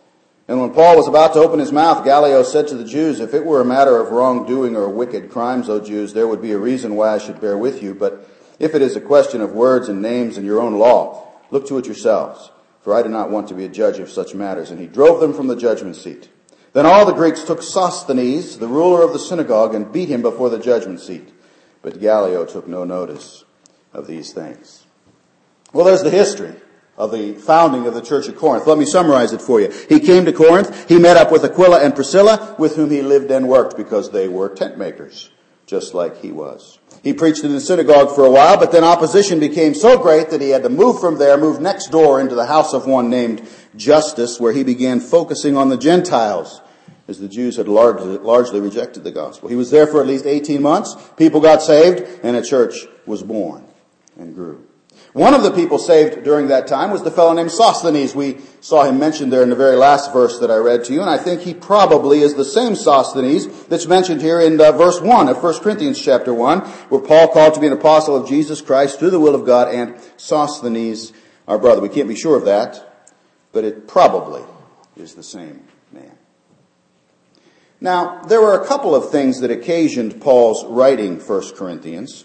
And 0.49 0.63
when 0.63 0.73
Paul 0.73 0.97
was 0.97 1.07
about 1.07 1.35
to 1.35 1.41
open 1.41 1.59
his 1.59 1.73
mouth, 1.73 2.07
Gallio 2.07 2.43
said 2.43 2.69
to 2.69 2.75
the 2.75 2.87
Jews, 2.87 3.21
If 3.21 3.35
it 3.35 3.45
were 3.45 3.61
a 3.61 3.67
matter 3.67 4.01
of 4.01 4.13
wrongdoing 4.13 4.77
or 4.77 4.89
wicked 4.89 5.31
crimes, 5.31 5.69
O 5.69 5.79
Jews, 5.79 6.15
there 6.15 6.27
would 6.27 6.41
be 6.41 6.53
a 6.53 6.59
reason 6.59 6.97
why 6.97 7.11
I 7.11 7.19
should 7.19 7.39
bear 7.39 7.59
with 7.59 7.83
you. 7.83 7.95
But 7.95 8.27
if 8.59 8.75
it 8.75 8.81
is 8.81 8.97
a 8.97 9.01
question 9.03 9.43
of 9.43 9.53
words 9.53 9.91
and 9.91 10.01
names 10.01 10.39
and 10.39 10.47
your 10.47 10.63
own 10.63 10.79
law, 10.79 11.29
look 11.51 11.69
to 11.69 11.77
it 11.77 11.85
yourselves, 11.85 12.51
for 12.81 12.95
I 12.95 13.03
do 13.03 13.11
not 13.11 13.31
want 13.31 13.49
to 13.49 13.55
be 13.55 13.67
a 13.67 13.69
judge 13.69 13.99
of 13.99 14.09
such 14.09 14.35
matters. 14.35 14.71
And 14.71 14.81
he 14.81 14.87
drove 14.87 15.21
them 15.21 15.35
from 15.35 15.49
the 15.49 15.57
judgment 15.57 15.97
seat. 15.97 16.31
Then 16.75 16.87
all 16.87 17.07
the 17.07 17.13
Greeks 17.13 17.45
took 17.45 17.63
Sosthenes, 17.63 18.59
the 18.59 18.67
ruler 18.67 19.03
of 19.03 19.13
the 19.13 19.19
synagogue, 19.19 19.77
and 19.77 19.93
beat 19.93 20.09
him 20.09 20.23
before 20.23 20.51
the 20.51 20.59
judgment 20.59 21.01
seat. 21.01 21.33
But 21.83 22.01
Gallio 22.01 22.45
took 22.45 22.67
no 22.67 22.85
notice 22.85 23.45
of 23.93 24.09
these 24.09 24.33
things. 24.33 24.85
Well, 25.73 25.87
there's 25.87 26.03
the 26.03 26.11
history 26.11 26.55
of 26.97 27.13
the 27.13 27.35
founding 27.35 27.87
of 27.87 27.95
the 27.95 28.03
church 28.03 28.27
of 28.27 28.37
Corinth. 28.37 28.67
Let 28.67 28.79
me 28.79 28.87
summarize 28.87 29.33
it 29.33 29.41
for 29.41 29.61
you. 29.61 29.73
He 29.89 30.01
came 30.01 30.25
to 30.25 30.33
Corinth. 30.33 30.89
He 30.89 30.99
met 30.99 31.17
up 31.17 31.31
with 31.31 31.45
Aquila 31.45 31.81
and 31.81 31.95
Priscilla, 31.95 32.57
with 32.59 32.75
whom 32.75 32.91
he 32.91 33.03
lived 33.03 33.31
and 33.31 33.49
worked 33.49 33.77
because 33.77 34.11
they 34.11 34.27
were 34.27 34.49
tent 34.49 34.77
makers, 34.77 35.31
just 35.67 35.95
like 35.95 36.23
he 36.23 36.33
was. 36.33 36.81
He 37.05 37.13
preached 37.13 37.45
in 37.45 37.53
the 37.53 37.61
synagogue 37.61 38.15
for 38.15 38.25
a 38.25 38.31
while, 38.31 38.59
but 38.59 38.73
then 38.73 38.83
opposition 38.83 39.39
became 39.39 39.75
so 39.75 39.97
great 39.97 40.31
that 40.31 40.41
he 40.41 40.51
had 40.51 40.65
to 40.65 40.69
move 40.69 41.01
from 41.01 41.19
there, 41.19 41.37
move 41.37 41.61
next 41.61 41.89
door 41.89 42.21
into 42.21 42.35
the 42.35 42.47
house 42.47 42.73
of 42.73 42.87
one 42.87 43.11
named 43.11 43.47
Justus, 43.77 44.41
where 44.41 44.53
he 44.53 44.65
began 44.65 44.99
focusing 44.99 45.57
on 45.57 45.69
the 45.69 45.77
Gentiles, 45.77 46.61
as 47.07 47.19
the 47.19 47.29
Jews 47.29 47.57
had 47.57 47.69
largely, 47.69 48.19
largely 48.19 48.61
rejected 48.61 49.05
the 49.05 49.11
gospel. 49.11 49.49
He 49.49 49.57
was 49.57 49.71
there 49.71 49.87
for 49.87 50.01
at 50.01 50.07
least 50.07 50.27
18 50.27 50.63
months. 50.63 50.95
People 51.17 51.41
got 51.41 51.63
saved, 51.63 52.21
and 52.23 52.37
a 52.37 52.43
church 52.43 52.87
was 53.07 53.23
born 53.23 53.65
and 54.17 54.35
grew. 54.35 54.67
One 55.15 55.33
of 55.33 55.45
the 55.45 55.53
people 55.53 55.79
saved 55.79 56.25
during 56.25 56.49
that 56.49 56.67
time 56.67 56.91
was 56.91 57.05
the 57.05 57.11
fellow 57.11 57.33
named 57.35 57.53
Sosthenes. 57.53 58.17
We 58.17 58.39
saw 58.61 58.83
him 58.83 58.99
mentioned 58.99 59.33
there 59.33 59.45
in 59.45 59.49
the 59.49 59.55
very 59.55 59.77
last 59.77 60.13
verse 60.13 60.41
that 60.41 60.51
I 60.51 60.57
read 60.57 60.83
to 60.85 60.93
you, 60.93 61.03
and 61.03 61.11
I 61.11 61.19
think 61.19 61.43
he 61.43 61.55
probably 61.55 62.21
is 62.21 62.35
the 62.35 62.45
same 62.45 62.75
Sosthenes 62.75 63.47
that's 63.67 63.87
mentioned 63.87 64.23
here 64.23 64.41
in 64.41 64.61
uh, 64.61 64.73
verse 64.73 65.01
1 65.01 65.29
of 65.29 65.41
1 65.41 65.61
Corinthians 65.61 66.01
chapter 66.01 66.35
1, 66.35 66.61
where 66.89 67.01
Paul 67.01 67.29
called 67.29 67.55
to 67.55 67.61
be 67.61 67.69
an 67.69 67.73
apostle 67.73 68.17
of 68.17 68.29
Jesus 68.29 68.61
Christ 68.61 68.99
through 68.99 69.11
the 69.11 69.21
will 69.21 69.37
of 69.37 69.47
God, 69.47 69.73
and 69.73 69.97
Sosthenes, 70.17 71.13
our 71.47 71.61
brother. 71.61 71.81
We 71.81 71.91
can't 71.91 72.09
be 72.09 72.17
sure 72.17 72.37
of 72.37 72.47
that, 72.47 73.07
but 73.53 73.63
it 73.63 73.87
probably 73.87 74.43
is 74.97 75.15
the 75.15 75.23
same 75.23 75.63
man. 75.93 76.19
Now, 77.81 78.23
there 78.23 78.41
were 78.41 78.55
a 78.61 78.67
couple 78.67 78.95
of 78.95 79.11
things 79.11 79.41
that 79.41 79.51
occasioned 79.51 80.21
Paul's 80.21 80.65
writing 80.65 81.19
1 81.19 81.55
Corinthians. 81.55 82.25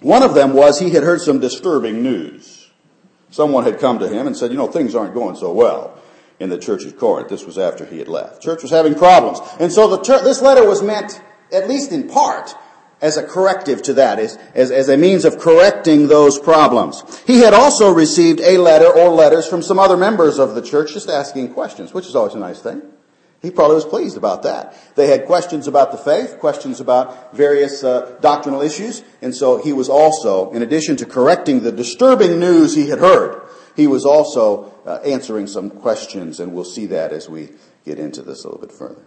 One 0.00 0.22
of 0.22 0.34
them 0.34 0.52
was 0.52 0.78
he 0.78 0.90
had 0.90 1.02
heard 1.02 1.20
some 1.20 1.40
disturbing 1.40 2.02
news. 2.02 2.70
Someone 3.30 3.64
had 3.64 3.78
come 3.78 3.98
to 3.98 4.08
him 4.08 4.26
and 4.26 4.36
said, 4.36 4.50
you 4.50 4.56
know, 4.56 4.68
things 4.68 4.94
aren't 4.94 5.14
going 5.14 5.36
so 5.36 5.52
well 5.52 6.00
in 6.40 6.50
the 6.50 6.58
church 6.58 6.84
at 6.86 6.96
Corinth. 6.96 7.28
This 7.28 7.44
was 7.44 7.58
after 7.58 7.84
he 7.84 7.98
had 7.98 8.08
left. 8.08 8.42
Church 8.42 8.62
was 8.62 8.70
having 8.70 8.94
problems. 8.94 9.40
And 9.58 9.72
so 9.72 9.88
the 9.88 10.20
this 10.22 10.40
letter 10.40 10.66
was 10.66 10.82
meant, 10.82 11.20
at 11.52 11.68
least 11.68 11.92
in 11.92 12.08
part, 12.08 12.54
as 13.00 13.16
a 13.16 13.22
corrective 13.22 13.82
to 13.82 13.94
that, 13.94 14.18
as, 14.18 14.36
as, 14.54 14.70
as 14.70 14.88
a 14.88 14.96
means 14.96 15.24
of 15.24 15.38
correcting 15.38 16.08
those 16.08 16.38
problems. 16.38 17.02
He 17.26 17.40
had 17.40 17.54
also 17.54 17.92
received 17.92 18.40
a 18.40 18.58
letter 18.58 18.86
or 18.86 19.08
letters 19.08 19.46
from 19.46 19.62
some 19.62 19.78
other 19.78 19.96
members 19.96 20.38
of 20.38 20.54
the 20.54 20.62
church 20.62 20.94
just 20.94 21.08
asking 21.08 21.52
questions, 21.52 21.92
which 21.92 22.06
is 22.06 22.16
always 22.16 22.34
a 22.34 22.38
nice 22.38 22.60
thing. 22.60 22.82
He 23.40 23.52
probably 23.52 23.76
was 23.76 23.84
pleased 23.84 24.16
about 24.16 24.42
that. 24.42 24.76
They 24.96 25.06
had 25.06 25.26
questions 25.26 25.68
about 25.68 25.92
the 25.92 25.98
faith, 25.98 26.38
questions 26.40 26.80
about 26.80 27.36
various 27.36 27.84
uh, 27.84 28.16
doctrinal 28.20 28.62
issues, 28.62 29.04
and 29.22 29.34
so 29.34 29.62
he 29.62 29.72
was 29.72 29.88
also, 29.88 30.50
in 30.50 30.62
addition 30.62 30.96
to 30.96 31.06
correcting 31.06 31.60
the 31.60 31.70
disturbing 31.70 32.40
news 32.40 32.74
he 32.74 32.88
had 32.88 32.98
heard, 32.98 33.48
he 33.76 33.86
was 33.86 34.04
also 34.04 34.74
uh, 34.84 34.96
answering 35.04 35.46
some 35.46 35.70
questions, 35.70 36.40
and 36.40 36.52
we'll 36.52 36.64
see 36.64 36.86
that 36.86 37.12
as 37.12 37.28
we 37.28 37.50
get 37.84 38.00
into 38.00 38.22
this 38.22 38.42
a 38.42 38.48
little 38.48 38.60
bit 38.60 38.72
further. 38.72 39.04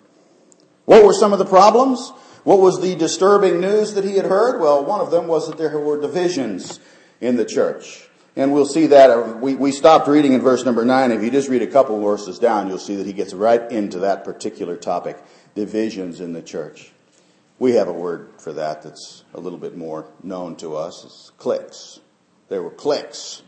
What 0.86 1.06
were 1.06 1.14
some 1.14 1.34
of 1.34 1.40
the 1.40 1.46
problems? 1.46 2.12
What 2.46 2.60
was 2.60 2.82
the 2.82 2.96
disturbing 2.96 3.60
news 3.60 3.96
that 3.96 4.06
he 4.06 4.16
had 4.16 4.26
heard? 4.26 4.62
Well, 4.62 4.86
one 4.86 5.02
of 5.02 5.12
them 5.12 5.28
was 5.28 5.48
that 5.48 5.58
there 5.58 5.78
were 5.78 6.00
divisions 6.00 6.80
in 7.20 7.36
the 7.36 7.46
church. 7.46 8.08
And 8.36 8.54
we'll 8.54 8.66
see 8.66 8.88
that. 8.88 9.10
Uh, 9.10 9.38
we, 9.42 9.56
we 9.56 9.72
stopped 9.72 10.08
reading 10.08 10.34
in 10.34 10.42
verse 10.42 10.64
number 10.64 10.86
9. 10.86 11.12
If 11.12 11.22
you 11.22 11.30
just 11.30 11.50
read 11.50 11.62
a 11.62 11.68
couple 11.68 12.00
verses 12.02 12.40
down, 12.40 12.68
you'll 12.68 12.78
see 12.78 12.96
that 12.96 13.06
he 13.06 13.14
gets 13.14 13.34
right 13.34 13.72
into 13.72 14.00
that 14.00 14.24
particular 14.24 14.78
topic 14.78 15.18
divisions 15.54 16.22
in 16.22 16.32
the 16.34 16.42
church. 16.42 16.92
We 17.60 17.74
have 17.74 17.88
a 17.88 17.94
word 17.94 18.30
for 18.40 18.54
that 18.54 18.82
that's 18.84 19.24
a 19.34 19.40
little 19.40 19.60
bit 19.60 19.78
more 19.78 20.08
known 20.24 20.56
to 20.58 20.76
us. 20.76 21.04
It's 21.06 21.32
cliques. 21.38 22.00
There 22.48 22.64
were 22.64 22.72
cliques 22.72 23.44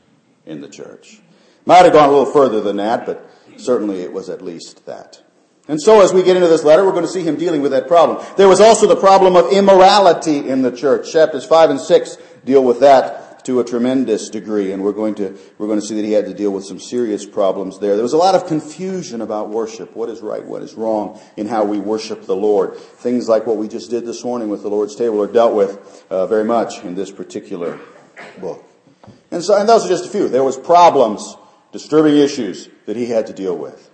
in 0.46 0.62
the 0.62 0.70
church. 0.70 1.20
Might 1.66 1.86
have 1.86 1.94
gone 1.94 2.10
a 2.10 2.12
little 2.12 2.32
further 2.32 2.60
than 2.60 2.78
that, 2.78 3.06
but 3.06 3.30
certainly 3.58 4.02
it 4.02 4.12
was 4.12 4.30
at 4.30 4.42
least 4.42 4.86
that. 4.86 5.22
And 5.68 5.82
so 5.82 6.02
as 6.02 6.12
we 6.12 6.24
get 6.24 6.36
into 6.36 6.50
this 6.50 6.66
letter, 6.66 6.84
we're 6.84 6.92
going 6.92 7.06
to 7.06 7.12
see 7.12 7.24
him 7.24 7.38
dealing 7.38 7.62
with 7.62 7.72
that 7.72 7.88
problem. 7.88 8.24
There 8.36 8.50
was 8.50 8.60
also 8.60 8.86
the 8.86 8.98
problem 8.98 9.38
of 9.38 9.52
immorality 9.52 10.50
in 10.50 10.62
the 10.62 10.72
church. 10.72 11.12
Chapters 11.12 11.46
5 11.46 11.70
and 11.70 11.80
6 11.80 12.18
deal 12.44 12.64
with 12.64 12.82
that 12.82 13.23
to 13.46 13.60
a 13.60 13.64
tremendous 13.64 14.30
degree, 14.30 14.72
and 14.72 14.84
we're 14.84 14.94
going 14.94 15.16
to, 15.16 15.38
we're 15.58 15.68
going 15.68 15.80
to 15.80 15.86
see 15.86 15.96
that 15.96 16.06
he 16.06 16.12
had 16.12 16.26
to 16.26 16.34
deal 16.34 16.52
with 16.52 16.66
some 16.66 16.80
serious 16.80 17.26
problems 17.26 17.80
there. 17.80 17.96
There 17.96 18.04
was 18.04 18.14
a 18.14 18.18
lot 18.18 18.36
of 18.36 18.48
confusion 18.48 19.22
about 19.22 19.50
worship. 19.50 19.96
What 19.96 20.10
is 20.10 20.22
right? 20.22 20.44
What 20.44 20.62
is 20.62 20.74
wrong 20.76 21.20
in 21.38 21.48
how 21.48 21.66
we 21.66 21.80
worship 21.80 22.26
the 22.26 22.36
Lord? 22.36 22.78
Things 22.78 23.28
like 23.28 23.46
what 23.46 23.58
we 23.58 23.68
just 23.68 23.90
did 23.90 24.06
this 24.06 24.24
morning 24.24 24.50
with 24.50 24.62
the 24.62 24.70
Lord's 24.70 24.96
table 24.96 25.22
are 25.22 25.32
dealt 25.32 25.56
with 25.56 26.06
uh, 26.10 26.28
very 26.28 26.46
much 26.46 26.84
in 26.84 26.96
this 26.96 27.12
particular 27.12 27.80
book. 28.40 28.64
And 29.32 29.44
so, 29.44 29.60
and 29.60 29.68
those 29.68 29.86
are 29.86 29.90
just 29.90 30.06
a 30.06 30.10
few. 30.10 30.30
There 30.30 30.44
was 30.44 30.58
problems, 30.58 31.36
disturbing 31.72 32.18
issues 32.18 32.70
that 32.86 32.96
he 32.96 33.08
had 33.08 33.28
to 33.28 33.34
deal 33.34 33.58
with. 33.58 33.90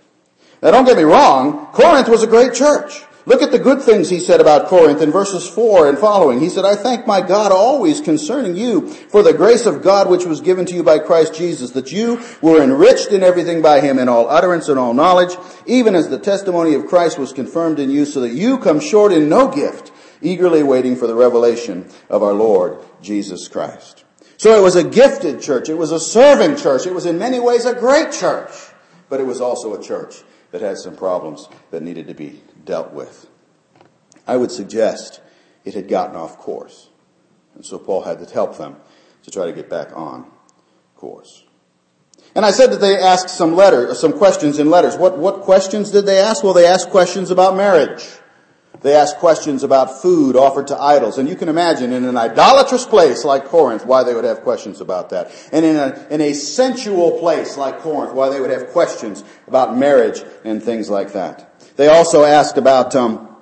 Now 0.62 0.70
don't 0.70 0.84
get 0.84 0.96
me 0.96 1.04
wrong, 1.04 1.66
Corinth 1.72 2.08
was 2.08 2.22
a 2.22 2.26
great 2.26 2.54
church. 2.54 3.02
Look 3.26 3.42
at 3.42 3.50
the 3.50 3.58
good 3.58 3.82
things 3.82 4.08
he 4.08 4.18
said 4.18 4.40
about 4.40 4.68
Corinth 4.68 5.02
in 5.02 5.10
verses 5.10 5.46
4 5.46 5.88
and 5.88 5.98
following. 5.98 6.40
He 6.40 6.48
said, 6.48 6.64
I 6.64 6.74
thank 6.74 7.06
my 7.06 7.20
God 7.20 7.52
always 7.52 8.00
concerning 8.00 8.56
you 8.56 8.88
for 8.88 9.22
the 9.22 9.34
grace 9.34 9.66
of 9.66 9.82
God 9.82 10.08
which 10.08 10.24
was 10.24 10.40
given 10.40 10.64
to 10.66 10.74
you 10.74 10.82
by 10.82 10.98
Christ 10.98 11.34
Jesus, 11.34 11.72
that 11.72 11.92
you 11.92 12.22
were 12.40 12.62
enriched 12.62 13.08
in 13.08 13.22
everything 13.22 13.60
by 13.60 13.80
him 13.80 13.98
in 13.98 14.08
all 14.08 14.28
utterance 14.28 14.68
and 14.68 14.78
all 14.78 14.94
knowledge, 14.94 15.36
even 15.66 15.94
as 15.94 16.08
the 16.08 16.18
testimony 16.18 16.74
of 16.74 16.86
Christ 16.86 17.18
was 17.18 17.34
confirmed 17.34 17.78
in 17.78 17.90
you, 17.90 18.06
so 18.06 18.20
that 18.20 18.32
you 18.32 18.58
come 18.58 18.80
short 18.80 19.12
in 19.12 19.28
no 19.28 19.48
gift, 19.48 19.92
eagerly 20.22 20.62
waiting 20.62 20.96
for 20.96 21.06
the 21.06 21.14
revelation 21.14 21.88
of 22.08 22.22
our 22.22 22.32
Lord 22.32 22.78
Jesus 23.02 23.48
Christ. 23.48 24.04
So 24.38 24.58
it 24.58 24.62
was 24.62 24.76
a 24.76 24.84
gifted 24.84 25.42
church. 25.42 25.68
It 25.68 25.74
was 25.74 25.92
a 25.92 26.00
serving 26.00 26.56
church. 26.56 26.86
It 26.86 26.94
was 26.94 27.04
in 27.04 27.18
many 27.18 27.38
ways 27.38 27.66
a 27.66 27.74
great 27.74 28.12
church, 28.12 28.50
but 29.10 29.20
it 29.20 29.24
was 29.24 29.42
also 29.42 29.74
a 29.74 29.82
church 29.82 30.22
that 30.52 30.62
had 30.62 30.78
some 30.78 30.96
problems 30.96 31.46
that 31.70 31.82
needed 31.82 32.08
to 32.08 32.14
be 32.14 32.42
dealt 32.64 32.92
with. 32.92 33.26
I 34.26 34.36
would 34.36 34.50
suggest 34.50 35.20
it 35.64 35.74
had 35.74 35.88
gotten 35.88 36.16
off 36.16 36.38
course. 36.38 36.88
And 37.54 37.64
so 37.64 37.78
Paul 37.78 38.02
had 38.02 38.18
to 38.26 38.32
help 38.32 38.58
them 38.58 38.76
to 39.24 39.30
try 39.30 39.46
to 39.46 39.52
get 39.52 39.68
back 39.68 39.96
on 39.96 40.30
course. 40.96 41.44
And 42.34 42.46
I 42.46 42.52
said 42.52 42.70
that 42.70 42.80
they 42.80 42.96
asked 42.96 43.30
some 43.30 43.56
letter, 43.56 43.94
some 43.94 44.12
questions 44.12 44.58
in 44.58 44.70
letters. 44.70 44.96
What, 44.96 45.18
what 45.18 45.40
questions 45.40 45.90
did 45.90 46.06
they 46.06 46.18
ask? 46.18 46.44
Well, 46.44 46.54
they 46.54 46.66
asked 46.66 46.90
questions 46.90 47.30
about 47.30 47.56
marriage. 47.56 48.06
They 48.82 48.94
asked 48.94 49.16
questions 49.18 49.62
about 49.62 50.00
food 50.00 50.36
offered 50.36 50.68
to 50.68 50.80
idols. 50.80 51.18
And 51.18 51.28
you 51.28 51.36
can 51.36 51.48
imagine 51.48 51.92
in 51.92 52.04
an 52.04 52.16
idolatrous 52.16 52.86
place 52.86 53.24
like 53.24 53.46
Corinth 53.46 53.84
why 53.84 54.04
they 54.04 54.14
would 54.14 54.24
have 54.24 54.42
questions 54.42 54.80
about 54.80 55.10
that. 55.10 55.32
And 55.52 55.66
in 55.66 55.76
a, 55.76 56.06
in 56.10 56.20
a 56.20 56.32
sensual 56.32 57.18
place 57.18 57.56
like 57.56 57.80
Corinth 57.80 58.14
why 58.14 58.30
they 58.30 58.40
would 58.40 58.50
have 58.50 58.68
questions 58.68 59.22
about 59.46 59.76
marriage 59.76 60.22
and 60.44 60.62
things 60.62 60.88
like 60.88 61.12
that. 61.12 61.49
They 61.80 61.88
also 61.88 62.24
asked 62.24 62.58
about 62.58 62.94
um, 62.94 63.34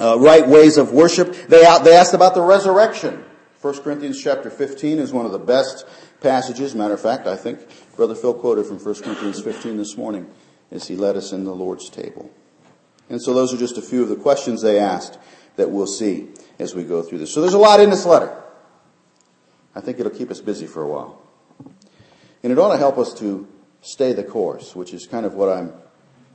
uh, 0.00 0.18
right 0.18 0.48
ways 0.48 0.78
of 0.78 0.92
worship. 0.92 1.34
They, 1.34 1.60
they 1.84 1.94
asked 1.94 2.14
about 2.14 2.34
the 2.34 2.40
resurrection. 2.40 3.22
1 3.60 3.82
Corinthians 3.82 4.22
chapter 4.22 4.48
15 4.48 4.98
is 4.98 5.12
one 5.12 5.26
of 5.26 5.32
the 5.32 5.38
best 5.38 5.84
passages. 6.22 6.74
Matter 6.74 6.94
of 6.94 7.02
fact, 7.02 7.26
I 7.26 7.36
think 7.36 7.60
Brother 7.94 8.14
Phil 8.14 8.32
quoted 8.32 8.64
from 8.64 8.78
1 8.78 8.94
Corinthians 9.02 9.42
15 9.42 9.76
this 9.76 9.98
morning 9.98 10.30
as 10.70 10.88
he 10.88 10.96
led 10.96 11.14
us 11.14 11.32
in 11.32 11.44
the 11.44 11.54
Lord's 11.54 11.90
table. 11.90 12.30
And 13.10 13.20
so 13.20 13.34
those 13.34 13.52
are 13.52 13.58
just 13.58 13.76
a 13.76 13.82
few 13.82 14.02
of 14.02 14.08
the 14.08 14.16
questions 14.16 14.62
they 14.62 14.78
asked 14.78 15.18
that 15.56 15.70
we'll 15.70 15.86
see 15.86 16.28
as 16.58 16.74
we 16.74 16.84
go 16.84 17.02
through 17.02 17.18
this. 17.18 17.34
So 17.34 17.42
there's 17.42 17.52
a 17.52 17.58
lot 17.58 17.80
in 17.80 17.90
this 17.90 18.06
letter. 18.06 18.34
I 19.74 19.82
think 19.82 20.00
it'll 20.00 20.10
keep 20.10 20.30
us 20.30 20.40
busy 20.40 20.66
for 20.66 20.82
a 20.82 20.88
while. 20.88 21.20
And 22.42 22.50
it 22.50 22.58
ought 22.58 22.72
to 22.72 22.78
help 22.78 22.96
us 22.96 23.12
to 23.18 23.46
stay 23.82 24.14
the 24.14 24.24
course, 24.24 24.74
which 24.74 24.94
is 24.94 25.06
kind 25.06 25.26
of 25.26 25.34
what 25.34 25.50
I'm 25.50 25.74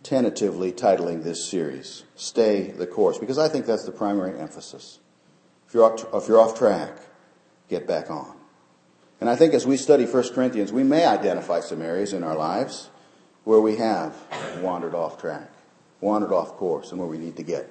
tentatively 0.04 0.72
titling 0.72 1.24
this 1.24 1.50
series. 1.50 2.04
Stay 2.16 2.72
the 2.72 2.88
course, 2.88 3.18
because 3.18 3.38
I 3.38 3.48
think 3.50 3.66
that's 3.66 3.86
the 3.86 3.92
primary 3.92 4.40
emphasis. 4.40 5.00
If 5.68 5.74
you're 5.74 5.84
off, 5.84 6.06
if 6.14 6.28
you're 6.28 6.40
off 6.40 6.58
track, 6.58 6.98
get 7.70 7.88
back 7.88 8.10
on. 8.10 8.36
And 9.22 9.30
I 9.30 9.36
think 9.36 9.54
as 9.54 9.68
we 9.68 9.78
study 9.78 10.06
1 10.06 10.34
Corinthians, 10.34 10.72
we 10.72 10.84
may 10.84 11.06
identify 11.06 11.60
some 11.60 11.82
areas 11.82 12.14
in 12.14 12.24
our 12.24 12.36
lives 12.36 12.90
where 13.44 13.60
we 13.60 13.76
have 13.78 14.16
wandered 14.62 14.96
off 14.96 15.20
track 15.20 15.52
wandered 16.02 16.32
off 16.32 16.54
course 16.54 16.92
and 16.92 17.00
where 17.00 17.10
we 17.10 17.18
need 17.18 17.36
to 17.38 17.44
get 17.44 17.70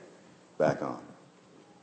back 0.58 0.82
on. 0.82 1.00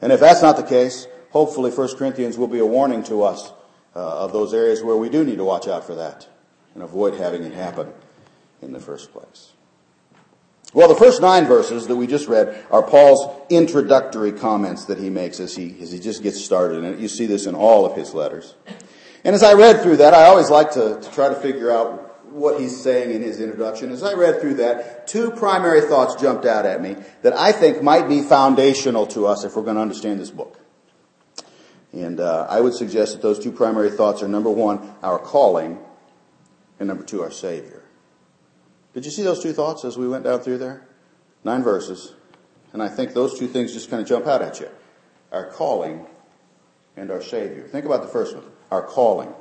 And 0.02 0.12
if 0.12 0.20
that's 0.20 0.42
not 0.42 0.58
the 0.58 0.64
case, 0.64 1.08
hopefully 1.32 1.72
1 1.72 1.96
Corinthians 1.96 2.38
will 2.38 2.48
be 2.48 2.60
a 2.60 2.66
warning 2.66 3.04
to 3.04 3.24
us 3.24 3.52
uh, 3.96 4.24
of 4.24 4.34
those 4.34 4.54
areas 4.54 4.84
where 4.84 4.98
we 4.98 5.10
do 5.10 5.24
need 5.24 5.38
to 5.38 5.44
watch 5.44 5.68
out 5.68 5.86
for 5.86 5.96
that 5.96 6.28
and 6.74 6.84
avoid 6.84 7.16
having 7.16 7.44
it 7.44 7.54
happen 7.54 7.92
in 8.62 8.74
the 8.74 8.80
first 8.80 9.12
place. 9.12 9.54
Well, 10.74 10.90
the 10.90 10.96
first 10.96 11.22
nine 11.22 11.46
verses 11.46 11.88
that 11.88 11.96
we 11.96 12.06
just 12.06 12.28
read 12.28 12.66
are 12.70 12.84
Paul's 12.84 13.42
introductory 13.50 14.34
comments 14.34 14.86
that 14.86 14.98
he 14.98 15.10
makes 15.10 15.40
as 15.40 15.56
he, 15.56 15.76
as 15.82 15.92
he 15.92 16.00
just 16.00 16.22
gets 16.22 16.44
started. 16.44 16.84
And 16.84 17.00
you 17.00 17.08
see 17.08 17.28
this 17.28 17.46
in 17.46 17.56
all 17.56 17.86
of 17.86 17.96
his 17.96 18.14
letters. 18.14 18.56
And 19.24 19.34
as 19.34 19.42
I 19.42 19.54
read 19.54 19.82
through 19.82 19.98
that, 19.98 20.14
I 20.14 20.26
always 20.26 20.50
like 20.50 20.72
to, 20.72 21.00
to 21.00 21.12
try 21.12 21.30
to 21.30 21.36
figure 21.36 21.72
out 21.72 22.06
what 22.36 22.60
he's 22.60 22.80
saying 22.80 23.16
in 23.16 23.22
his 23.22 23.40
introduction. 23.40 23.90
As 23.92 24.04
I 24.04 24.14
read 24.14 24.42
through 24.42 24.56
that, 24.56 25.08
two 25.08 25.32
primary 25.32 25.82
thoughts 25.82 26.22
jumped 26.22 26.46
out 26.46 26.66
at 26.66 26.82
me 26.82 26.98
that 27.22 27.34
I 27.34 27.54
think 27.54 27.82
might 27.82 28.10
be 28.10 28.22
foundational 28.22 29.08
to 29.08 29.26
us 29.26 29.46
if 29.46 29.56
we're 29.56 29.64
going 29.64 29.78
to 29.78 29.82
understand 29.82 30.20
this 30.20 30.32
book. 30.32 30.60
And 31.94 32.20
uh, 32.20 32.48
I 32.50 32.60
would 32.60 32.74
suggest 32.74 33.14
that 33.14 33.22
those 33.22 33.40
two 33.40 33.54
primary 33.54 33.90
thoughts 33.90 34.22
are 34.22 34.28
number 34.28 34.50
one, 34.50 34.94
our 35.02 35.18
calling, 35.18 35.80
and 36.78 36.90
number 36.90 37.06
two, 37.06 37.24
our 37.24 37.32
Savior. 37.32 37.85
Did 38.96 39.04
you 39.04 39.12
see 39.12 39.24
those 39.24 39.44
two 39.44 39.52
thoughts 39.52 39.84
as 39.84 39.98
we 39.98 40.08
went 40.08 40.24
down 40.24 40.40
through 40.40 40.58
there? 40.58 40.88
Nine 41.44 41.62
verses. 41.62 42.14
And 42.72 42.82
I 42.82 42.88
think 42.88 43.14
those 43.14 43.38
two 43.38 43.48
things 43.48 43.74
just 43.74 43.90
kind 43.90 44.02
of 44.02 44.08
jump 44.08 44.26
out 44.26 44.42
at 44.42 44.62
you. 44.62 44.70
Our 45.34 45.48
calling 45.48 46.08
and 46.96 47.12
our 47.12 47.22
Savior. 47.22 47.68
Think 47.68 47.86
about 47.86 48.04
the 48.04 48.08
first 48.08 48.34
one. 48.34 48.46
Our 48.72 48.82
calling. 48.82 49.34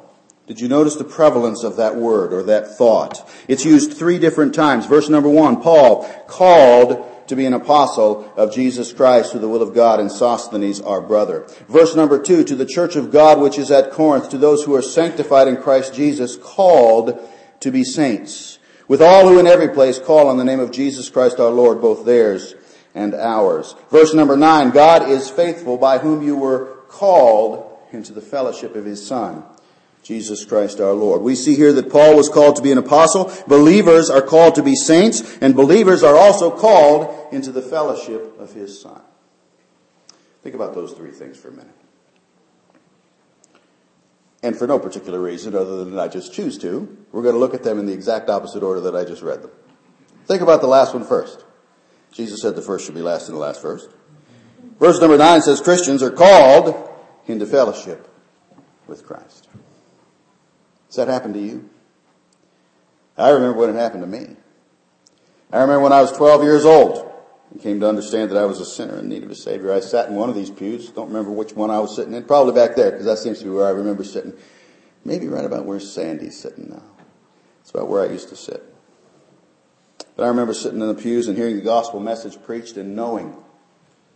Did 0.48 0.60
you 0.60 0.66
notice 0.66 0.96
the 0.96 1.04
prevalence 1.04 1.62
of 1.62 1.76
that 1.76 1.94
word 1.94 2.32
or 2.32 2.42
that 2.42 2.76
thought? 2.76 3.30
It's 3.46 3.64
used 3.64 3.92
three 3.92 4.18
different 4.18 4.56
times. 4.56 4.86
Verse 4.86 5.08
number 5.08 5.28
one, 5.28 5.62
Paul 5.62 6.02
called 6.26 7.28
to 7.28 7.36
be 7.36 7.46
an 7.46 7.54
apostle 7.54 8.32
of 8.36 8.52
Jesus 8.52 8.92
Christ 8.92 9.30
through 9.30 9.40
the 9.40 9.48
will 9.48 9.62
of 9.62 9.72
God 9.72 10.00
and 10.00 10.10
Sosthenes 10.10 10.80
our 10.80 11.00
brother. 11.00 11.46
Verse 11.68 11.94
number 11.94 12.20
two, 12.20 12.42
to 12.42 12.56
the 12.56 12.66
church 12.66 12.96
of 12.96 13.12
God 13.12 13.40
which 13.40 13.56
is 13.56 13.70
at 13.70 13.92
Corinth, 13.92 14.30
to 14.30 14.38
those 14.38 14.64
who 14.64 14.74
are 14.74 14.82
sanctified 14.82 15.46
in 15.46 15.56
Christ 15.58 15.94
Jesus, 15.94 16.36
called 16.36 17.20
to 17.60 17.70
be 17.70 17.84
saints. 17.84 18.58
With 18.86 19.00
all 19.00 19.28
who 19.28 19.38
in 19.38 19.46
every 19.46 19.68
place 19.68 19.98
call 19.98 20.28
on 20.28 20.36
the 20.36 20.44
name 20.44 20.60
of 20.60 20.70
Jesus 20.70 21.08
Christ 21.08 21.40
our 21.40 21.50
Lord, 21.50 21.80
both 21.80 22.04
theirs 22.04 22.54
and 22.94 23.14
ours. 23.14 23.74
Verse 23.90 24.14
number 24.14 24.36
nine, 24.36 24.70
God 24.70 25.08
is 25.08 25.30
faithful 25.30 25.76
by 25.78 25.98
whom 25.98 26.22
you 26.22 26.36
were 26.36 26.76
called 26.88 27.78
into 27.92 28.12
the 28.12 28.20
fellowship 28.20 28.76
of 28.76 28.84
his 28.84 29.04
son 29.04 29.44
Jesus 30.04 30.44
Christ 30.44 30.80
our 30.80 30.92
Lord. 30.92 31.22
We 31.22 31.34
see 31.34 31.56
here 31.56 31.72
that 31.72 31.90
Paul 31.90 32.14
was 32.14 32.28
called 32.28 32.56
to 32.56 32.62
be 32.62 32.70
an 32.70 32.78
apostle. 32.78 33.32
Believers 33.48 34.10
are 34.10 34.20
called 34.20 34.54
to 34.56 34.62
be 34.62 34.76
saints, 34.76 35.38
and 35.38 35.56
believers 35.56 36.02
are 36.02 36.14
also 36.14 36.50
called 36.50 37.32
into 37.32 37.50
the 37.50 37.62
fellowship 37.62 38.38
of 38.38 38.52
his 38.52 38.80
Son. 38.80 39.00
Think 40.42 40.54
about 40.54 40.74
those 40.74 40.92
three 40.92 41.10
things 41.10 41.38
for 41.38 41.48
a 41.48 41.52
minute. 41.52 41.83
And 44.44 44.54
for 44.54 44.66
no 44.66 44.78
particular 44.78 45.18
reason 45.20 45.54
other 45.54 45.82
than 45.86 45.98
I 45.98 46.06
just 46.06 46.34
choose 46.34 46.58
to, 46.58 46.98
we're 47.12 47.22
going 47.22 47.34
to 47.34 47.38
look 47.38 47.54
at 47.54 47.62
them 47.62 47.78
in 47.78 47.86
the 47.86 47.94
exact 47.94 48.28
opposite 48.28 48.62
order 48.62 48.78
that 48.82 48.94
I 48.94 49.02
just 49.02 49.22
read 49.22 49.40
them. 49.40 49.50
Think 50.26 50.42
about 50.42 50.60
the 50.60 50.66
last 50.66 50.92
one 50.92 51.02
first. 51.02 51.42
Jesus 52.12 52.42
said 52.42 52.54
the 52.54 52.60
first 52.60 52.84
should 52.84 52.94
be 52.94 53.00
last 53.00 53.28
and 53.28 53.36
the 53.36 53.40
last 53.40 53.62
first. 53.62 53.88
Verse 54.78 55.00
number 55.00 55.16
nine 55.16 55.40
says 55.40 55.62
Christians 55.62 56.02
are 56.02 56.10
called 56.10 56.90
into 57.26 57.46
fellowship 57.46 58.06
with 58.86 59.06
Christ. 59.06 59.48
Does 60.88 60.96
that 60.96 61.08
happen 61.08 61.32
to 61.32 61.40
you? 61.40 61.70
I 63.16 63.30
remember 63.30 63.60
when 63.60 63.70
it 63.70 63.76
happened 63.76 64.02
to 64.02 64.06
me. 64.06 64.36
I 65.50 65.62
remember 65.62 65.84
when 65.84 65.92
I 65.94 66.02
was 66.02 66.12
12 66.12 66.42
years 66.42 66.66
old 66.66 67.13
and 67.54 67.62
came 67.62 67.78
to 67.80 67.88
understand 67.88 68.32
that 68.32 68.36
I 68.36 68.44
was 68.46 68.60
a 68.60 68.66
sinner 68.66 68.98
in 68.98 69.08
need 69.08 69.22
of 69.22 69.30
a 69.30 69.34
Savior. 69.34 69.72
I 69.72 69.78
sat 69.78 70.08
in 70.08 70.16
one 70.16 70.28
of 70.28 70.34
these 70.34 70.50
pews. 70.50 70.90
Don't 70.90 71.06
remember 71.06 71.30
which 71.30 71.52
one 71.52 71.70
I 71.70 71.78
was 71.78 71.94
sitting 71.94 72.12
in. 72.12 72.24
Probably 72.24 72.52
back 72.52 72.74
there 72.74 72.90
because 72.90 73.06
that 73.06 73.18
seems 73.18 73.38
to 73.38 73.44
be 73.44 73.50
where 73.50 73.66
I 73.66 73.70
remember 73.70 74.02
sitting. 74.02 74.34
Maybe 75.04 75.28
right 75.28 75.44
about 75.44 75.64
where 75.64 75.78
Sandy's 75.78 76.38
sitting 76.38 76.68
now. 76.68 76.82
It's 77.60 77.70
about 77.70 77.88
where 77.88 78.02
I 78.02 78.12
used 78.12 78.28
to 78.30 78.36
sit. 78.36 78.62
But 80.16 80.24
I 80.24 80.28
remember 80.28 80.52
sitting 80.52 80.80
in 80.80 80.88
the 80.88 80.94
pews 80.94 81.28
and 81.28 81.36
hearing 81.36 81.56
the 81.56 81.62
gospel 81.62 82.00
message 82.00 82.42
preached 82.42 82.76
and 82.76 82.96
knowing, 82.96 83.36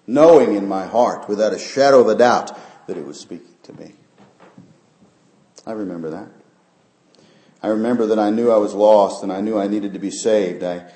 knowing 0.07 0.55
in 0.55 0.67
my 0.67 0.87
heart 0.87 1.29
without 1.29 1.53
a 1.53 1.59
shadow 1.59 2.01
of 2.01 2.09
a 2.09 2.17
doubt 2.17 2.59
that 2.89 2.97
it 2.97 3.07
was 3.07 3.21
speaking 3.21 3.55
to 3.63 3.73
me. 3.75 3.95
I 5.65 5.73
remember 5.73 6.11
that. 6.11 6.29
I 7.63 7.69
remember 7.69 8.07
that 8.07 8.19
I 8.19 8.31
knew 8.31 8.51
I 8.51 8.57
was 8.57 8.75
lost 8.75 9.23
and 9.23 9.33
I 9.33 9.41
knew 9.41 9.59
I 9.59 9.69
needed 9.69 9.93
to 9.93 9.99
be 9.99 10.11
saved. 10.11 10.65
I, 10.65 10.91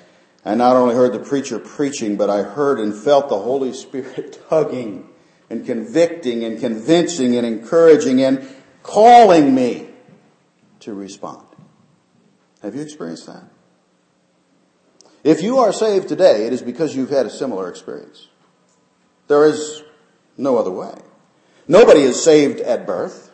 I 0.45 0.55
not 0.55 0.75
only 0.75 0.95
heard 0.95 1.13
the 1.13 1.19
preacher 1.19 1.57
preaching, 1.57 2.17
but 2.17 2.29
I 2.29 2.43
heard 2.43 2.79
and 2.79 2.93
felt 2.93 3.29
the 3.29 3.39
Holy 3.39 3.73
Spirit 3.73 4.43
tugging 4.49 5.09
and 5.49 5.65
convicting 5.65 6.43
and 6.43 6.59
convincing 6.59 7.35
and 7.37 7.45
encouraging 7.45 8.21
and 8.21 8.47
calling 8.81 9.55
me 9.55 9.89
to 10.81 10.93
respond. 10.93 11.45
Have 12.61 12.75
you 12.75 12.81
experienced 12.81 13.27
that? 13.27 13.43
If 15.23 15.41
you 15.41 15.59
are 15.59 15.71
saved 15.71 16.09
today, 16.09 16.45
it 16.45 16.53
is 16.53 16.61
because 16.61 16.95
you've 16.95 17.09
had 17.09 17.25
a 17.25 17.29
similar 17.29 17.69
experience. 17.69 18.27
There 19.27 19.45
is 19.45 19.83
no 20.37 20.57
other 20.57 20.71
way. 20.71 20.95
Nobody 21.67 22.01
is 22.01 22.21
saved 22.21 22.59
at 22.59 22.85
birth. 22.85 23.31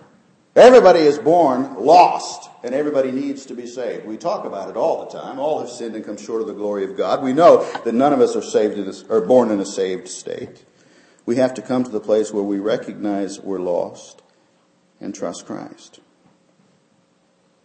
Everybody 0.56 1.02
is 1.02 1.20
born 1.20 1.76
lost 1.76 2.50
and 2.64 2.74
everybody 2.74 3.12
needs 3.12 3.46
to 3.46 3.54
be 3.54 3.68
saved. 3.68 4.06
We 4.06 4.18
talk 4.18 4.46
about 4.46 4.70
it 4.70 4.76
all 4.76 5.06
the 5.06 5.12
time. 5.12 5.40
All 5.40 5.60
have 5.60 5.70
sinned 5.70 5.96
and 5.96 6.04
come 6.04 6.18
short 6.18 6.42
of 6.42 6.48
the 6.48 6.54
glory 6.54 6.84
of 6.84 6.98
God. 6.98 7.24
We 7.24 7.34
know 7.34 7.64
that 7.84 7.94
none 7.94 8.14
of 8.14 8.20
us 8.20 8.36
are 8.36 8.42
saved 8.42 8.78
in 8.78 8.92
or 9.10 9.22
born 9.22 9.52
in 9.52 9.60
a 9.60 9.66
saved 9.66 10.08
state. 10.08 10.66
We 11.26 11.36
have 11.36 11.54
to 11.54 11.62
come 11.62 11.84
to 11.84 11.92
the 11.92 12.00
place 12.00 12.34
where 12.34 12.44
we 12.44 12.60
recognize 12.60 13.40
we're 13.40 13.60
lost 13.60 14.24
and 15.00 15.14
trust 15.14 15.46
Christ. 15.46 16.00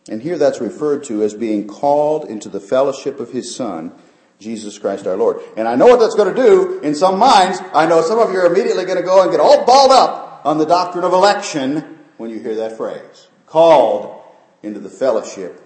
And 0.08 0.20
here 0.20 0.36
that's 0.36 0.60
referred 0.60 1.04
to 1.04 1.22
as 1.22 1.32
being 1.32 1.66
called 1.66 2.26
into 2.26 2.50
the 2.50 2.60
fellowship 2.60 3.18
of 3.18 3.32
His 3.32 3.56
Son, 3.56 3.92
Jesus 4.38 4.78
Christ 4.78 5.06
our 5.06 5.16
Lord. 5.16 5.40
And 5.56 5.66
I 5.66 5.76
know 5.76 5.86
what 5.86 5.98
that's 5.98 6.14
going 6.14 6.34
to 6.34 6.40
do 6.40 6.80
in 6.80 6.94
some 6.94 7.18
minds. 7.18 7.58
I 7.72 7.86
know 7.86 8.02
some 8.02 8.18
of 8.18 8.30
you 8.30 8.40
are 8.40 8.46
immediately 8.46 8.84
going 8.84 8.98
to 8.98 9.02
go 9.02 9.22
and 9.22 9.30
get 9.30 9.40
all 9.40 9.64
balled 9.64 9.92
up 9.92 10.42
on 10.44 10.58
the 10.58 10.66
doctrine 10.66 11.04
of 11.04 11.14
election 11.14 11.93
when 12.16 12.30
you 12.30 12.40
hear 12.40 12.54
that 12.56 12.76
phrase. 12.76 13.28
Called 13.46 14.22
into 14.62 14.80
the 14.80 14.90
fellowship 14.90 15.62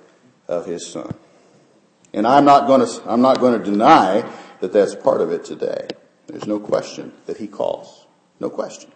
of 0.46 0.66
his 0.66 0.86
son. 0.86 1.14
And 2.12 2.26
I'm 2.26 2.44
not 2.44 2.66
going 2.66 2.86
to, 2.86 3.02
I'm 3.10 3.20
not 3.20 3.38
going 3.38 3.58
to 3.58 3.64
deny 3.64 4.28
that 4.60 4.72
that's 4.72 4.94
part 4.94 5.20
of 5.20 5.30
it 5.30 5.44
today. 5.44 5.88
There's 6.26 6.46
no 6.46 6.58
question 6.58 7.12
that 7.26 7.36
he 7.36 7.46
calls. 7.46 8.06
No 8.40 8.50
question. 8.50 8.90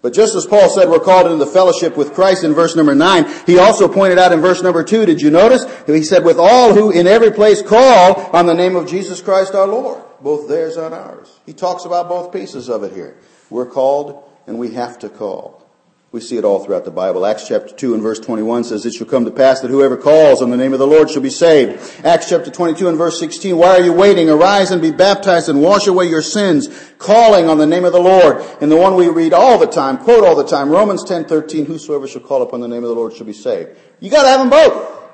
But 0.00 0.12
just 0.12 0.36
as 0.36 0.46
Paul 0.46 0.68
said 0.68 0.88
we're 0.88 1.00
called 1.00 1.26
into 1.26 1.44
the 1.44 1.50
fellowship 1.50 1.96
with 1.96 2.14
Christ 2.14 2.44
in 2.44 2.54
verse 2.54 2.76
number 2.76 2.94
nine, 2.94 3.26
he 3.46 3.58
also 3.58 3.88
pointed 3.88 4.18
out 4.18 4.32
in 4.32 4.40
verse 4.40 4.62
number 4.62 4.84
two, 4.84 5.04
did 5.06 5.20
you 5.20 5.30
notice? 5.30 5.64
He 5.86 6.04
said, 6.04 6.24
with 6.24 6.38
all 6.38 6.72
who 6.72 6.90
in 6.90 7.06
every 7.06 7.32
place 7.32 7.62
call 7.62 8.14
on 8.34 8.46
the 8.46 8.54
name 8.54 8.76
of 8.76 8.88
Jesus 8.88 9.20
Christ 9.20 9.54
our 9.54 9.66
Lord. 9.66 10.02
Both 10.20 10.48
theirs 10.48 10.76
and 10.76 10.94
ours. 10.94 11.40
He 11.46 11.52
talks 11.52 11.84
about 11.84 12.08
both 12.08 12.32
pieces 12.32 12.68
of 12.68 12.84
it 12.84 12.92
here. 12.92 13.16
We're 13.50 13.66
called 13.66 14.28
and 14.46 14.58
we 14.58 14.72
have 14.74 14.98
to 15.00 15.08
call. 15.08 15.67
We 16.10 16.22
see 16.22 16.38
it 16.38 16.44
all 16.44 16.64
throughout 16.64 16.86
the 16.86 16.90
Bible. 16.90 17.26
Acts 17.26 17.46
chapter 17.46 17.74
2 17.74 17.92
and 17.92 18.02
verse 18.02 18.18
21 18.18 18.64
says, 18.64 18.86
It 18.86 18.94
shall 18.94 19.06
come 19.06 19.26
to 19.26 19.30
pass 19.30 19.60
that 19.60 19.70
whoever 19.70 19.94
calls 19.94 20.40
on 20.40 20.48
the 20.48 20.56
name 20.56 20.72
of 20.72 20.78
the 20.78 20.86
Lord 20.86 21.10
shall 21.10 21.20
be 21.20 21.28
saved. 21.28 22.02
Acts 22.02 22.30
chapter 22.30 22.50
22 22.50 22.88
and 22.88 22.96
verse 22.96 23.20
16, 23.20 23.54
Why 23.54 23.76
are 23.76 23.82
you 23.82 23.92
waiting? 23.92 24.30
Arise 24.30 24.70
and 24.70 24.80
be 24.80 24.90
baptized 24.90 25.50
and 25.50 25.60
wash 25.60 25.86
away 25.86 26.06
your 26.06 26.22
sins, 26.22 26.68
calling 26.96 27.50
on 27.50 27.58
the 27.58 27.66
name 27.66 27.84
of 27.84 27.92
the 27.92 28.00
Lord. 28.00 28.42
And 28.62 28.72
the 28.72 28.76
one 28.76 28.94
we 28.94 29.08
read 29.08 29.34
all 29.34 29.58
the 29.58 29.66
time, 29.66 29.98
quote 29.98 30.24
all 30.24 30.34
the 30.34 30.46
time, 30.46 30.70
Romans 30.70 31.04
10, 31.04 31.26
13, 31.26 31.66
Whosoever 31.66 32.08
shall 32.08 32.22
call 32.22 32.40
upon 32.40 32.60
the 32.60 32.68
name 32.68 32.84
of 32.84 32.88
the 32.88 32.94
Lord 32.94 33.12
shall 33.12 33.26
be 33.26 33.34
saved. 33.34 33.76
You 34.00 34.10
gotta 34.10 34.28
have 34.28 34.40
them 34.40 34.48
both. 34.48 35.10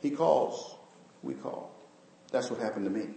He 0.00 0.10
calls. 0.10 0.76
We 1.22 1.34
call. 1.34 1.70
That's 2.32 2.50
what 2.50 2.60
happened 2.60 2.86
to 2.86 2.90
me. 2.90 3.08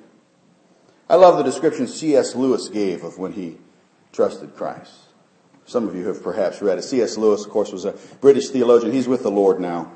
I 1.09 1.15
love 1.15 1.37
the 1.37 1.43
description 1.43 1.87
C.S. 1.87 2.35
Lewis 2.35 2.67
gave 2.67 3.05
of 3.05 3.17
when 3.17 3.31
he 3.31 3.59
trusted 4.11 4.55
Christ. 4.57 5.06
Some 5.67 5.87
of 5.87 5.95
you 5.95 6.07
have 6.07 6.23
perhaps 6.23 6.61
read 6.61 6.77
it. 6.77 6.83
C.S. 6.83 7.17
Lewis, 7.17 7.45
of 7.45 7.51
course, 7.51 7.73
was 7.73 7.83
a 7.83 7.91
British 8.21 8.49
theologian. 8.49 8.93
He's 8.93 9.07
with 9.07 9.21
the 9.21 9.29
Lord 9.29 9.59
now. 9.59 9.91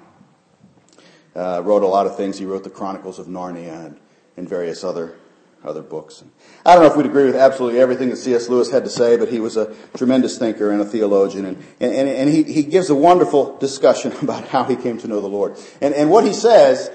Uh, 1.34 1.62
wrote 1.64 1.82
a 1.82 1.88
lot 1.88 2.06
of 2.06 2.18
things. 2.18 2.38
He 2.38 2.46
wrote 2.46 2.66
the 2.66 2.70
Chronicles 2.70 3.20
of 3.20 3.28
Narnia 3.28 3.86
and, 3.86 3.98
and 4.36 4.48
various 4.48 4.84
other 4.84 5.16
other 5.64 5.82
books. 5.82 6.24
I 6.66 6.74
don't 6.74 6.84
know 6.84 6.90
if 6.90 6.98
we'd 6.98 7.06
agree 7.06 7.26
with 7.26 7.36
absolutely 7.36 7.80
everything 7.80 8.10
that 8.10 8.18
C.S. 8.18 8.50
Lewis 8.50 8.72
had 8.72 8.84
to 8.84 8.90
say, 8.90 9.16
but 9.16 9.30
he 9.30 9.40
was 9.40 9.58
a 9.58 9.74
tremendous 9.96 10.38
thinker 10.40 10.72
and 10.72 10.82
a 10.82 10.86
theologian, 10.86 11.46
and, 11.46 11.64
and, 11.80 12.10
and 12.10 12.30
he, 12.30 12.44
he 12.44 12.64
gives 12.64 12.90
a 12.90 12.96
wonderful 12.96 13.58
discussion 13.58 14.12
about 14.24 14.48
how 14.48 14.64
he 14.64 14.76
came 14.76 14.98
to 15.00 15.08
know 15.08 15.22
the 15.22 15.28
Lord. 15.28 15.58
And, 15.80 15.94
and 15.94 16.10
what 16.10 16.26
he 16.26 16.34
says, 16.34 16.92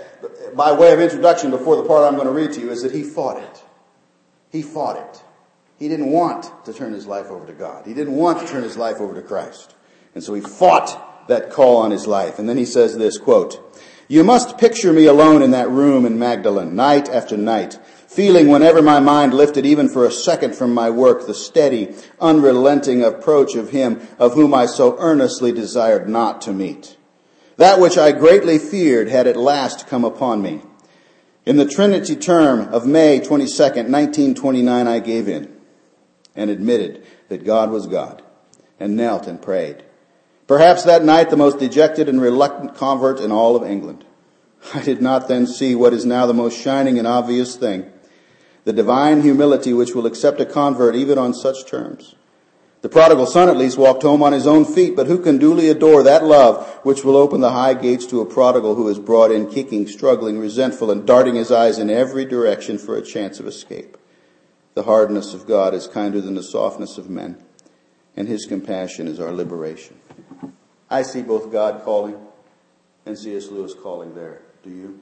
by 0.55 0.73
way 0.73 0.93
of 0.93 1.01
introduction 1.01 1.51
before 1.51 1.77
the 1.77 1.85
part 1.85 2.05
I'm 2.05 2.17
going 2.17 2.27
to 2.27 2.33
read 2.33 2.53
to 2.55 2.61
you, 2.61 2.71
is 2.71 2.83
that 2.83 2.93
he 2.93 3.05
fought 3.05 3.41
it. 3.41 3.63
He 4.51 4.63
fought 4.63 4.97
it. 4.97 5.23
He 5.79 5.89
didn't 5.89 6.11
want 6.11 6.51
to 6.65 6.73
turn 6.73 6.93
his 6.93 7.07
life 7.07 7.27
over 7.27 7.47
to 7.47 7.53
God. 7.53 7.87
He 7.87 7.93
didn't 7.93 8.15
want 8.15 8.41
to 8.41 8.47
turn 8.47 8.63
his 8.63 8.77
life 8.77 8.97
over 8.99 9.15
to 9.15 9.23
Christ. 9.23 9.75
And 10.15 10.25
so 10.25 10.33
he 10.33 10.41
fought 10.41 11.29
that 11.29 11.51
call 11.51 11.77
on 11.79 11.91
his 11.91 12.07
life. 12.07 12.39
And 12.39 12.49
then 12.49 12.57
he 12.57 12.65
says 12.65 12.97
this, 12.97 13.19
quote, 13.19 13.79
You 14.09 14.25
must 14.25 14.57
picture 14.57 14.93
me 14.93 15.05
alone 15.05 15.43
in 15.43 15.51
that 15.51 15.69
room 15.69 16.07
in 16.07 16.19
Magdalen, 16.19 16.75
night 16.75 17.11
after 17.11 17.37
night, 17.37 17.79
feeling 18.07 18.49
whenever 18.49 18.81
my 18.81 19.01
mind 19.01 19.35
lifted 19.35 19.67
even 19.67 19.91
for 19.91 20.07
a 20.07 20.11
second 20.11 20.55
from 20.55 20.73
my 20.73 20.89
work 20.89 21.27
the 21.27 21.35
steady, 21.35 21.95
unrelenting 22.21 23.03
approach 23.05 23.55
of 23.55 23.71
him 23.71 24.01
of 24.19 24.33
whom 24.33 24.55
I 24.55 24.65
so 24.65 24.97
earnestly 24.99 25.53
desired 25.53 26.09
not 26.09 26.41
to 26.43 26.55
meet. 26.55 26.97
That 27.59 27.81
which 27.81 27.99
I 27.99 28.13
greatly 28.13 28.59
feared 28.59 29.09
had 29.09 29.27
at 29.27 29.37
last 29.37 29.87
come 29.87 30.05
upon 30.05 30.41
me. 30.41 30.63
In 31.45 31.57
the 31.59 31.69
Trinity 31.69 32.17
term 32.17 32.73
of 32.73 32.87
May 32.87 33.21
22nd, 33.21 33.89
1929, 33.91 34.87
I 34.87 34.99
gave 35.01 35.29
in 35.29 35.56
and 36.37 36.51
admitted 36.51 37.05
that 37.29 37.45
God 37.45 37.71
was 37.71 37.87
God 37.87 38.23
and 38.79 38.97
knelt 38.97 39.27
and 39.27 39.41
prayed. 39.41 39.83
Perhaps 40.47 40.85
that 40.85 41.05
night 41.05 41.31
the 41.31 41.37
most 41.37 41.59
dejected 41.59 42.09
and 42.09 42.21
reluctant 42.21 42.77
convert 42.77 43.19
in 43.21 43.33
all 43.33 43.57
of 43.57 43.69
England. 43.69 44.05
I 44.75 44.83
did 44.83 45.03
not 45.03 45.29
then 45.29 45.47
see 45.47 45.75
what 45.75 45.93
is 45.93 46.05
now 46.05 46.27
the 46.27 46.35
most 46.35 46.61
shining 46.61 46.99
and 46.99 47.07
obvious 47.07 47.57
thing. 47.57 47.91
The 48.65 48.73
divine 48.73 49.23
humility 49.23 49.73
which 49.73 49.95
will 49.95 50.07
accept 50.07 50.41
a 50.41 50.47
convert 50.47 50.95
even 50.95 51.19
on 51.19 51.35
such 51.35 51.67
terms. 51.67 52.15
The 52.83 52.89
prodigal 52.89 53.27
son 53.27 53.49
at 53.49 53.57
least 53.57 53.79
walked 53.79 54.03
home 54.03 54.23
on 54.23 54.33
his 54.33 54.47
own 54.47 54.65
feet, 54.65 54.95
but 54.95 55.07
who 55.07 55.19
can 55.19 55.39
duly 55.39 55.71
adore 55.71 56.03
that 56.05 56.25
love 56.25 56.67
which 56.83 57.03
will 57.03 57.17
open 57.17 57.41
the 57.41 57.51
high 57.51 57.75
gates 57.75 58.07
to 58.07 58.21
a 58.21 58.27
prodigal 58.27 58.75
who 58.75 58.87
is 58.89 58.99
brought 58.99 59.33
in 59.33 59.51
kicking, 59.51 59.89
struggling, 59.89 60.39
resentful, 60.39 60.91
and 60.91 61.07
darting 61.07 61.35
his 61.35 61.51
eyes 61.51 61.79
in 61.79 61.91
every 61.91 62.25
direction 62.25 62.79
for 62.79 62.97
a 62.97 63.03
chance 63.03 63.41
of 63.41 63.47
escape? 63.47 63.96
The 64.77 64.83
hardness 64.83 65.33
of 65.33 65.47
God 65.47 65.73
is 65.73 65.87
kinder 65.87 66.21
than 66.21 66.35
the 66.35 66.43
softness 66.43 66.99
of 66.99 67.09
men, 67.09 67.43
and 68.15 68.29
his 68.29 68.45
compassion 68.45 69.09
is 69.09 69.19
our 69.19 69.33
liberation. 69.33 69.99
I 70.91 71.01
see 71.01 71.23
both 71.23 71.51
God 71.51 71.83
calling 71.83 72.19
and 73.07 73.19
C.S. 73.19 73.47
Lewis 73.47 73.73
calling 73.73 74.15
there. 74.15 74.43
Do 74.63 74.69
you? 74.69 75.01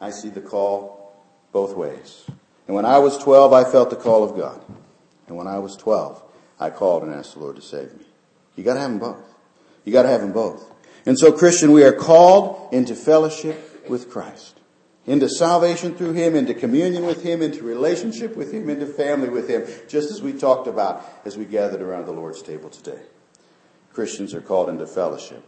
I 0.00 0.10
see 0.10 0.30
the 0.30 0.40
call 0.40 1.14
both 1.52 1.76
ways. 1.76 2.24
And 2.66 2.74
when 2.74 2.84
I 2.84 2.98
was 2.98 3.16
12, 3.18 3.52
I 3.52 3.62
felt 3.62 3.90
the 3.90 3.94
call 3.94 4.24
of 4.24 4.36
God. 4.36 4.64
And 5.28 5.36
when 5.36 5.46
I 5.46 5.60
was 5.60 5.76
12, 5.76 6.20
I 6.58 6.70
called 6.70 7.04
and 7.04 7.14
asked 7.14 7.34
the 7.34 7.38
Lord 7.38 7.54
to 7.54 7.62
save 7.62 7.94
me. 7.94 8.04
You 8.56 8.64
gotta 8.64 8.80
have 8.80 8.90
them 8.90 8.98
both. 8.98 9.32
You 9.84 9.92
gotta 9.92 10.08
have 10.08 10.22
them 10.22 10.32
both. 10.32 10.74
And 11.06 11.16
so 11.16 11.30
Christian, 11.30 11.70
we 11.70 11.84
are 11.84 11.92
called 11.92 12.74
into 12.74 12.96
fellowship 12.96 13.88
with 13.88 14.10
Christ 14.10 14.57
into 15.08 15.28
salvation 15.28 15.94
through 15.94 16.12
Him, 16.12 16.36
into 16.36 16.52
communion 16.52 17.06
with 17.06 17.22
Him, 17.22 17.40
into 17.40 17.62
relationship 17.62 18.36
with 18.36 18.52
Him, 18.52 18.68
into 18.68 18.86
family 18.86 19.30
with 19.30 19.48
Him, 19.48 19.66
just 19.88 20.10
as 20.10 20.20
we 20.20 20.34
talked 20.34 20.68
about 20.68 21.02
as 21.24 21.36
we 21.36 21.46
gathered 21.46 21.80
around 21.80 22.04
the 22.04 22.12
Lord's 22.12 22.42
table 22.42 22.68
today. 22.68 23.00
Christians 23.92 24.34
are 24.34 24.42
called 24.42 24.68
into 24.68 24.86
fellowship. 24.86 25.42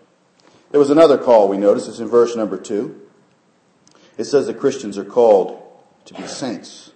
There 0.70 0.80
was 0.80 0.90
another 0.90 1.18
call 1.18 1.48
we 1.48 1.58
notice. 1.58 1.88
It's 1.88 1.98
in 1.98 2.08
verse 2.08 2.34
number 2.34 2.56
two. 2.56 3.02
It 4.16 4.24
says 4.24 4.46
that 4.46 4.58
Christians 4.58 4.96
are 4.96 5.04
called 5.04 5.62
to 6.06 6.14
be 6.14 6.26
saints. 6.26 6.92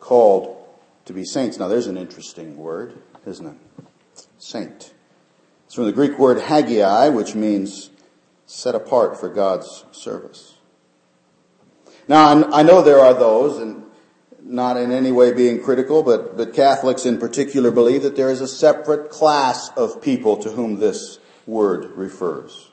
Called 0.00 0.66
to 1.04 1.12
be 1.12 1.24
saints. 1.24 1.58
Now 1.58 1.68
there's 1.68 1.86
an 1.86 1.96
interesting 1.96 2.56
word, 2.56 2.98
isn't 3.24 3.46
it? 3.46 3.86
Saint. 4.38 4.92
It's 5.66 5.74
from 5.76 5.84
the 5.84 5.92
Greek 5.92 6.18
word 6.18 6.38
hagiai, 6.38 7.14
which 7.14 7.36
means 7.36 7.90
set 8.46 8.74
apart 8.74 9.18
for 9.18 9.28
God's 9.28 9.84
service. 9.92 10.51
Now 12.12 12.44
I 12.52 12.62
know 12.62 12.82
there 12.82 13.00
are 13.00 13.14
those, 13.14 13.58
and 13.58 13.84
not 14.42 14.76
in 14.76 14.92
any 14.92 15.10
way 15.10 15.32
being 15.32 15.62
critical, 15.62 16.02
but, 16.02 16.36
but 16.36 16.52
Catholics 16.52 17.06
in 17.06 17.16
particular 17.16 17.70
believe 17.70 18.02
that 18.02 18.16
there 18.16 18.30
is 18.30 18.42
a 18.42 18.46
separate 18.46 19.08
class 19.08 19.70
of 19.78 20.02
people 20.02 20.36
to 20.42 20.50
whom 20.50 20.78
this 20.78 21.18
word 21.46 21.90
refers. 21.92 22.68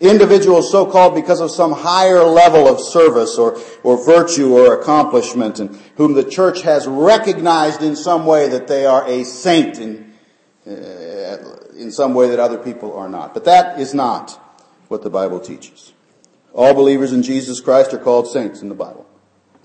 Individuals 0.00 0.70
so 0.70 0.86
called 0.86 1.16
because 1.16 1.40
of 1.40 1.50
some 1.50 1.72
higher 1.72 2.22
level 2.22 2.68
of 2.68 2.78
service 2.78 3.36
or, 3.36 3.58
or 3.82 3.96
virtue 4.06 4.56
or 4.56 4.80
accomplishment 4.80 5.58
and 5.58 5.76
whom 5.96 6.14
the 6.14 6.22
church 6.22 6.62
has 6.62 6.86
recognized 6.86 7.82
in 7.82 7.96
some 7.96 8.26
way 8.26 8.48
that 8.48 8.68
they 8.68 8.86
are 8.86 9.04
a 9.08 9.24
saint 9.24 9.80
in, 9.80 10.14
uh, 10.64 11.36
in 11.76 11.90
some 11.90 12.14
way 12.14 12.28
that 12.28 12.38
other 12.38 12.58
people 12.58 12.96
are 12.96 13.08
not. 13.08 13.34
But 13.34 13.44
that 13.46 13.80
is 13.80 13.92
not 13.92 14.40
what 14.86 15.02
the 15.02 15.10
Bible 15.10 15.40
teaches. 15.40 15.94
All 16.52 16.74
believers 16.74 17.12
in 17.12 17.22
Jesus 17.22 17.60
Christ 17.60 17.92
are 17.94 17.98
called 17.98 18.28
saints 18.28 18.62
in 18.62 18.68
the 18.68 18.74
Bible. 18.74 19.06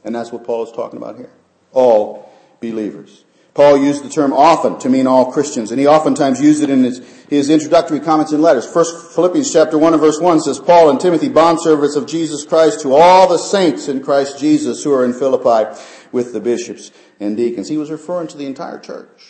And 0.04 0.14
that's 0.14 0.32
what 0.32 0.44
Paul 0.44 0.64
is 0.64 0.72
talking 0.72 0.98
about 0.98 1.18
here. 1.18 1.32
All 1.72 2.32
believers. 2.60 3.24
Paul 3.54 3.78
used 3.78 4.04
the 4.04 4.10
term 4.10 4.34
often 4.34 4.80
to 4.80 4.90
mean 4.90 5.06
all 5.06 5.32
Christians, 5.32 5.70
and 5.70 5.80
he 5.80 5.86
oftentimes 5.86 6.42
used 6.42 6.64
it 6.64 6.72
in 6.72 6.84
his, 6.84 7.00
his 7.30 7.50
introductory 7.52 8.00
comments 8.00 8.32
and 8.32 8.42
letters. 8.42 8.66
First 8.66 9.14
Philippians 9.14 9.54
chapter 9.54 9.78
1 9.78 9.94
and 9.94 10.02
verse 10.02 10.20
1 10.20 10.42
says, 10.42 10.60
Paul 10.60 10.90
and 10.90 11.00
Timothy, 11.00 11.30
bondservants 11.30 11.96
of 11.96 12.08
Jesus 12.08 12.46
Christ, 12.46 12.82
to 12.82 12.96
all 12.96 13.28
the 13.28 13.38
saints 13.38 13.88
in 13.88 14.02
Christ 14.02 14.40
Jesus 14.40 14.84
who 14.84 14.92
are 14.92 15.06
in 15.06 15.14
Philippi 15.14 15.80
with 16.12 16.34
the 16.34 16.40
bishops 16.40 16.92
and 17.20 17.38
deacons. 17.38 17.70
He 17.70 17.78
was 17.78 17.92
referring 17.92 18.28
to 18.30 18.38
the 18.38 18.48
entire 18.48 18.80
church. 18.80 19.24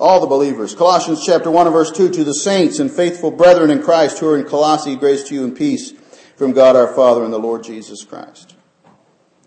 All 0.00 0.20
the 0.20 0.26
believers. 0.26 0.74
Colossians 0.74 1.24
chapter 1.24 1.50
1 1.50 1.68
and 1.68 1.74
verse 1.74 1.92
2, 1.92 2.10
to 2.10 2.24
the 2.24 2.34
saints 2.34 2.80
and 2.80 2.90
faithful 2.90 3.30
brethren 3.30 3.70
in 3.70 3.80
Christ 3.80 4.18
who 4.18 4.28
are 4.28 4.38
in 4.38 4.44
Colossae, 4.44 4.96
grace 4.96 5.22
to 5.24 5.34
you 5.34 5.44
and 5.44 5.56
peace 5.56 5.92
from 6.38 6.52
God 6.52 6.76
our 6.76 6.86
Father 6.94 7.24
and 7.24 7.32
the 7.32 7.38
Lord 7.38 7.64
Jesus 7.64 8.04
Christ. 8.04 8.54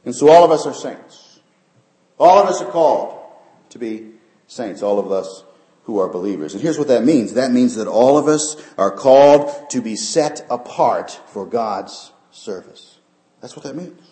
And 0.04 0.14
so 0.14 0.30
all 0.30 0.44
of 0.44 0.52
us 0.52 0.66
are 0.66 0.74
saints. 0.74 1.40
All 2.20 2.38
of 2.38 2.48
us 2.48 2.62
are 2.62 2.70
called 2.70 3.18
to 3.70 3.80
be 3.80 4.12
saints, 4.48 4.84
all 4.84 5.00
of 5.00 5.10
us 5.10 5.46
who 5.86 6.00
are 6.00 6.10
believers. 6.10 6.54
And 6.54 6.62
here's 6.62 6.78
what 6.78 6.90
that 6.90 7.06
means. 7.06 7.34
That 7.34 7.52
means 7.52 7.76
that 7.76 7.88
all 7.88 8.18
of 8.18 8.28
us 8.28 8.62
are 8.78 8.92
called 8.92 9.70
to 9.72 9.82
be 9.82 9.96
set 9.96 10.46
apart 10.50 11.12
for 11.28 11.46
God's 11.46 12.12
service. 12.30 12.98
That's 13.40 13.56
what 13.56 13.64
that 13.64 13.76
means. 13.76 14.11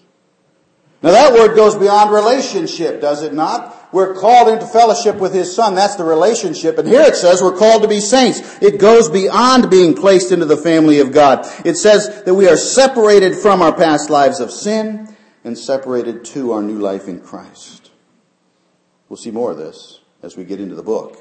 Now 1.01 1.11
that 1.11 1.33
word 1.33 1.55
goes 1.55 1.75
beyond 1.75 2.11
relationship, 2.11 2.99
does 2.99 3.23
it 3.23 3.33
not? 3.33 3.93
We're 3.93 4.13
called 4.13 4.49
into 4.49 4.67
fellowship 4.67 5.15
with 5.15 5.33
His 5.33 5.55
Son. 5.55 5.73
That's 5.73 5.95
the 5.95 6.03
relationship. 6.03 6.77
And 6.77 6.87
here 6.87 7.01
it 7.01 7.15
says 7.15 7.41
we're 7.41 7.57
called 7.57 7.83
to 7.83 7.87
be 7.87 8.01
saints. 8.01 8.61
It 8.61 8.79
goes 8.79 9.09
beyond 9.09 9.69
being 9.69 9.95
placed 9.95 10.31
into 10.31 10.45
the 10.45 10.57
family 10.57 10.99
of 10.99 11.13
God. 11.13 11.47
It 11.65 11.75
says 11.75 12.23
that 12.23 12.35
we 12.35 12.49
are 12.49 12.57
separated 12.57 13.35
from 13.35 13.61
our 13.61 13.73
past 13.73 14.09
lives 14.09 14.41
of 14.41 14.51
sin 14.51 15.15
and 15.45 15.57
separated 15.57 16.25
to 16.25 16.51
our 16.51 16.61
new 16.61 16.77
life 16.77 17.07
in 17.07 17.21
Christ. 17.21 17.91
We'll 19.07 19.17
see 19.17 19.31
more 19.31 19.51
of 19.51 19.57
this 19.57 20.01
as 20.21 20.35
we 20.35 20.43
get 20.43 20.59
into 20.59 20.75
the 20.75 20.83
book. 20.83 21.17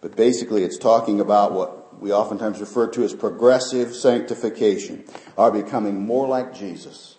But 0.00 0.16
basically 0.16 0.64
it's 0.64 0.76
talking 0.76 1.20
about 1.20 1.52
what 1.52 2.00
we 2.00 2.12
oftentimes 2.12 2.60
refer 2.60 2.88
to 2.88 3.04
as 3.04 3.14
progressive 3.14 3.94
sanctification, 3.94 5.04
our 5.38 5.52
becoming 5.52 6.04
more 6.04 6.26
like 6.26 6.52
Jesus 6.52 7.16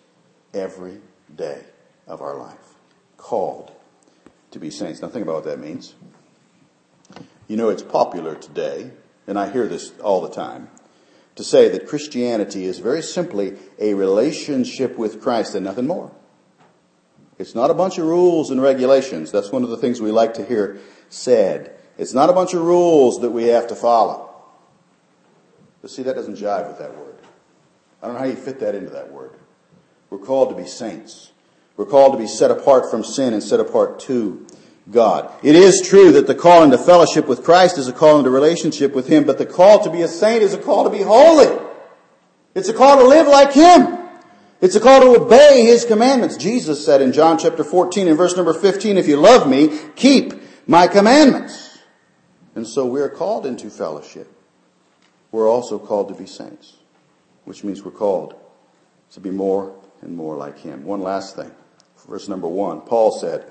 every 0.52 1.00
day 1.34 1.64
of 2.08 2.20
our 2.20 2.36
life. 2.36 2.74
Called 3.16 3.70
to 4.50 4.58
be 4.58 4.70
saints. 4.70 5.02
Now 5.02 5.08
think 5.08 5.22
about 5.22 5.36
what 5.36 5.44
that 5.44 5.60
means. 5.60 5.94
You 7.46 7.56
know, 7.56 7.68
it's 7.68 7.82
popular 7.82 8.34
today, 8.34 8.90
and 9.26 9.38
I 9.38 9.50
hear 9.50 9.66
this 9.66 9.92
all 10.00 10.20
the 10.20 10.30
time, 10.30 10.68
to 11.36 11.44
say 11.44 11.68
that 11.68 11.86
Christianity 11.86 12.64
is 12.64 12.78
very 12.78 13.02
simply 13.02 13.56
a 13.78 13.94
relationship 13.94 14.98
with 14.98 15.22
Christ 15.22 15.54
and 15.54 15.64
nothing 15.64 15.86
more. 15.86 16.10
It's 17.38 17.54
not 17.54 17.70
a 17.70 17.74
bunch 17.74 17.98
of 17.98 18.06
rules 18.06 18.50
and 18.50 18.60
regulations. 18.60 19.30
That's 19.30 19.52
one 19.52 19.62
of 19.62 19.70
the 19.70 19.76
things 19.76 20.00
we 20.00 20.10
like 20.10 20.34
to 20.34 20.44
hear 20.44 20.78
said. 21.08 21.78
It's 21.96 22.12
not 22.12 22.30
a 22.30 22.32
bunch 22.32 22.52
of 22.52 22.62
rules 22.62 23.20
that 23.20 23.30
we 23.30 23.44
have 23.44 23.68
to 23.68 23.76
follow. 23.76 24.28
But 25.80 25.90
see, 25.90 26.02
that 26.02 26.16
doesn't 26.16 26.36
jive 26.36 26.68
with 26.68 26.78
that 26.78 26.96
word. 26.96 27.18
I 28.02 28.06
don't 28.06 28.14
know 28.14 28.20
how 28.20 28.26
you 28.26 28.36
fit 28.36 28.60
that 28.60 28.74
into 28.74 28.90
that 28.90 29.12
word. 29.12 29.32
We're 30.10 30.18
called 30.18 30.50
to 30.50 30.56
be 30.56 30.66
saints. 30.66 31.32
We're 31.78 31.86
called 31.86 32.12
to 32.14 32.18
be 32.18 32.26
set 32.26 32.50
apart 32.50 32.90
from 32.90 33.04
sin 33.04 33.32
and 33.32 33.42
set 33.42 33.60
apart 33.60 34.00
to 34.00 34.44
God. 34.90 35.32
It 35.44 35.54
is 35.54 35.80
true 35.80 36.10
that 36.12 36.26
the 36.26 36.34
call 36.34 36.64
into 36.64 36.76
fellowship 36.76 37.28
with 37.28 37.44
Christ 37.44 37.78
is 37.78 37.86
a 37.86 37.92
call 37.92 38.18
into 38.18 38.30
relationship 38.30 38.96
with 38.96 39.06
Him, 39.06 39.22
but 39.22 39.38
the 39.38 39.46
call 39.46 39.84
to 39.84 39.90
be 39.90 40.02
a 40.02 40.08
saint 40.08 40.42
is 40.42 40.52
a 40.52 40.58
call 40.58 40.82
to 40.82 40.90
be 40.90 41.02
holy. 41.02 41.56
It's 42.56 42.68
a 42.68 42.74
call 42.74 42.98
to 42.98 43.04
live 43.04 43.28
like 43.28 43.52
Him. 43.52 43.96
It's 44.60 44.74
a 44.74 44.80
call 44.80 45.00
to 45.02 45.22
obey 45.22 45.66
His 45.66 45.84
commandments. 45.84 46.36
Jesus 46.36 46.84
said 46.84 47.00
in 47.00 47.12
John 47.12 47.38
chapter 47.38 47.62
14 47.62 48.08
and 48.08 48.16
verse 48.16 48.34
number 48.34 48.54
15, 48.54 48.98
if 48.98 49.06
you 49.06 49.16
love 49.16 49.48
me, 49.48 49.78
keep 49.94 50.32
my 50.66 50.88
commandments. 50.88 51.78
And 52.56 52.66
so 52.66 52.86
we're 52.86 53.08
called 53.08 53.46
into 53.46 53.70
fellowship. 53.70 54.26
We're 55.30 55.48
also 55.48 55.78
called 55.78 56.08
to 56.08 56.14
be 56.14 56.26
saints, 56.26 56.74
which 57.44 57.62
means 57.62 57.84
we're 57.84 57.92
called 57.92 58.34
to 59.12 59.20
be 59.20 59.30
more 59.30 59.76
and 60.00 60.16
more 60.16 60.36
like 60.36 60.58
Him. 60.58 60.82
One 60.82 61.02
last 61.02 61.36
thing. 61.36 61.52
Verse 62.08 62.28
number 62.28 62.48
one, 62.48 62.80
Paul 62.80 63.12
said 63.12 63.44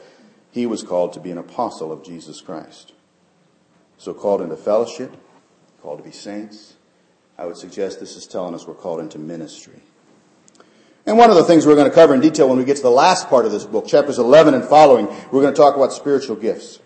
he 0.52 0.66
was 0.66 0.82
called 0.82 1.14
to 1.14 1.20
be 1.20 1.32
an 1.32 1.38
apostle 1.38 1.92
of 1.92 2.04
Jesus 2.04 2.42
Christ. 2.42 2.94
So 3.98 4.14
called 4.14 4.42
into 4.42 4.58
fellowship, 4.58 5.16
called 5.82 6.00
to 6.00 6.04
be 6.04 6.12
saints. 6.12 6.74
I 7.38 7.46
would 7.46 7.58
suggest 7.58 8.00
this 8.00 8.16
is 8.16 8.26
telling 8.26 8.56
us 8.56 8.66
we're 8.66 8.74
called 8.74 9.00
into 9.00 9.20
ministry. 9.20 9.82
And 11.06 11.18
one 11.18 11.30
of 11.30 11.36
the 11.36 11.44
things 11.44 11.66
we're 11.66 11.76
going 11.76 11.90
to 11.90 11.94
cover 11.94 12.14
in 12.14 12.20
detail 12.20 12.50
when 12.50 12.58
we 12.58 12.66
get 12.66 12.78
to 12.78 12.84
the 12.84 12.90
last 12.90 13.30
part 13.30 13.46
of 13.46 13.52
this 13.52 13.64
book, 13.64 13.88
chapters 13.88 14.18
11 14.18 14.56
and 14.56 14.64
following, 14.64 15.08
we're 15.32 15.42
going 15.42 15.54
to 15.54 15.58
talk 15.58 15.76
about 15.76 15.94
spiritual 15.94 16.36
gifts. 16.36 16.80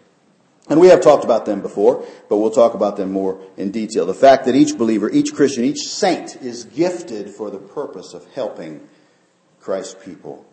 And 0.70 0.80
we 0.80 0.88
have 0.88 1.02
talked 1.02 1.24
about 1.24 1.46
them 1.46 1.62
before, 1.62 2.06
but 2.30 2.38
we'll 2.38 2.52
talk 2.52 2.76
about 2.76 2.98
them 2.98 3.12
more 3.12 3.42
in 3.58 3.72
detail. 3.72 4.06
The 4.06 4.14
fact 4.14 4.46
that 4.46 4.56
each 4.56 4.78
believer, 4.78 5.10
each 5.10 5.34
Christian, 5.34 5.64
each 5.64 5.88
saint 5.88 6.36
is 6.36 6.66
gifted 6.66 7.30
for 7.30 7.50
the 7.50 7.58
purpose 7.58 8.14
of 8.14 8.26
helping 8.34 8.88
Christ's 9.60 9.96
people 10.06 10.46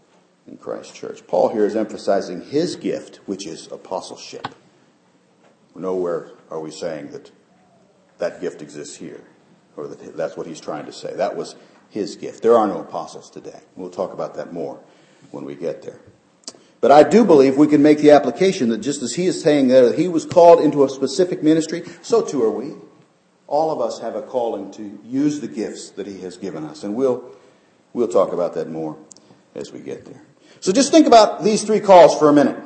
in 0.49 0.57
Christ's 0.57 0.93
church. 0.93 1.27
Paul 1.27 1.51
here 1.51 1.67
is 1.67 1.77
emphasizing 1.77 2.43
his 2.43 2.77
gift, 2.77 3.17
which 3.27 3.47
is 3.47 3.67
apostleship. 3.69 4.49
Nowhere 5.75 6.33
are 6.51 6.61
we 6.61 6.71
saying 6.71 7.13
that 7.13 7.31
that 8.19 8.41
gift 8.41 8.63
exists 8.63 8.97
here, 8.97 9.23
or 9.77 9.87
that 9.87 10.17
that's 10.17 10.37
what 10.37 10.47
he's 10.47 10.61
trying 10.61 10.87
to 10.87 10.93
say. 10.93 11.15
That 11.15 11.37
was 11.37 11.55
his 11.91 12.17
gift. 12.17 12.43
There 12.43 12.57
are 12.57 12.67
no 12.67 12.81
apostles 12.81 13.31
today. 13.31 13.61
We'll 13.77 13.91
talk 13.91 14.13
about 14.13 14.35
that 14.35 14.53
more 14.53 14.81
when 15.31 15.45
we 15.45 15.55
get 15.55 15.83
there. 15.83 16.01
But 16.81 16.93
I 16.93 17.03
do 17.03 17.25
believe 17.25 17.57
we 17.57 17.67
can 17.67 17.83
make 17.83 17.99
the 17.99 18.13
application 18.13 18.69
that 18.71 18.79
just 18.79 19.03
as 19.03 19.15
he 19.15 19.27
is 19.27 19.41
saying 19.41 19.69
that 19.69 19.99
he 19.99 20.09
was 20.09 20.25
called 20.25 20.61
into 20.61 20.85
a 20.85 20.89
specific 20.89 21.43
ministry, 21.43 21.83
so 22.03 22.23
too 22.23 22.43
are 22.43 22.51
we. 22.51 22.75
All 23.47 23.71
of 23.71 23.81
us 23.81 24.01
have 24.01 24.15
a 24.15 24.23
calling 24.23 24.71
to 24.73 24.99
use 25.05 25.41
the 25.41 25.49
gifts 25.49 25.91
that 25.91 26.07
he 26.07 26.21
has 26.21 26.37
given 26.37 26.65
us. 26.65 26.85
And 26.85 26.95
we'll, 26.95 27.33
we'll 27.93 28.09
talk 28.09 28.33
about 28.33 28.55
that 28.55 28.69
more 28.69 28.97
as 29.55 29.73
we 29.73 29.81
get 29.81 30.05
there. 30.05 30.23
So 30.61 30.73
just 30.73 30.91
think 30.91 31.07
about 31.07 31.45
these 31.45 31.65
three 31.65 31.81
calls 31.81 32.19
for 32.19 32.29
a 32.29 32.33
minute. 32.33 32.63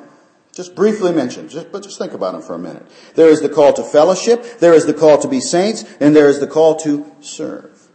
Just 0.54 0.74
briefly 0.74 1.12
mentioned, 1.12 1.48
just, 1.48 1.72
but 1.72 1.82
just 1.82 1.98
think 1.98 2.12
about 2.12 2.32
them 2.32 2.42
for 2.42 2.54
a 2.54 2.58
minute. 2.58 2.86
There 3.14 3.28
is 3.28 3.40
the 3.40 3.48
call 3.48 3.72
to 3.72 3.82
fellowship, 3.82 4.58
there 4.58 4.74
is 4.74 4.84
the 4.84 4.92
call 4.92 5.18
to 5.18 5.28
be 5.28 5.40
saints, 5.40 5.84
and 5.98 6.14
there 6.14 6.28
is 6.28 6.40
the 6.40 6.46
call 6.46 6.76
to 6.80 7.10
serve. 7.20 7.88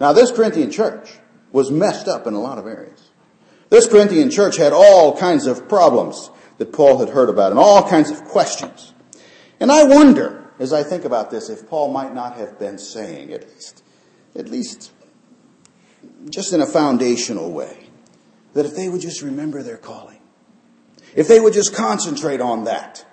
Now 0.00 0.12
this 0.12 0.32
Corinthian 0.32 0.72
church 0.72 1.18
was 1.52 1.70
messed 1.70 2.08
up 2.08 2.26
in 2.26 2.34
a 2.34 2.40
lot 2.40 2.58
of 2.58 2.66
areas. 2.66 3.10
This 3.70 3.86
Corinthian 3.86 4.30
church 4.30 4.56
had 4.56 4.72
all 4.72 5.16
kinds 5.16 5.46
of 5.46 5.68
problems 5.68 6.30
that 6.58 6.72
Paul 6.72 6.98
had 6.98 7.10
heard 7.10 7.28
about 7.28 7.52
and 7.52 7.58
all 7.58 7.88
kinds 7.88 8.10
of 8.10 8.24
questions. 8.24 8.92
And 9.60 9.70
I 9.70 9.84
wonder, 9.84 10.50
as 10.58 10.72
I 10.72 10.82
think 10.82 11.04
about 11.04 11.30
this, 11.30 11.48
if 11.48 11.68
Paul 11.68 11.92
might 11.92 12.12
not 12.12 12.36
have 12.36 12.58
been 12.58 12.78
saying, 12.78 13.32
at 13.32 13.48
least, 13.48 13.82
at 14.36 14.48
least 14.48 14.92
just 16.28 16.52
in 16.52 16.60
a 16.60 16.66
foundational 16.66 17.52
way, 17.52 17.83
that 18.54 18.64
if 18.64 18.74
they 18.74 18.88
would 18.88 19.00
just 19.00 19.20
remember 19.20 19.62
their 19.62 19.76
calling, 19.76 20.20
if 21.14 21.28
they 21.28 21.38
would 21.38 21.52
just 21.52 21.74
concentrate 21.74 22.40
on 22.40 22.64
that, 22.64 23.04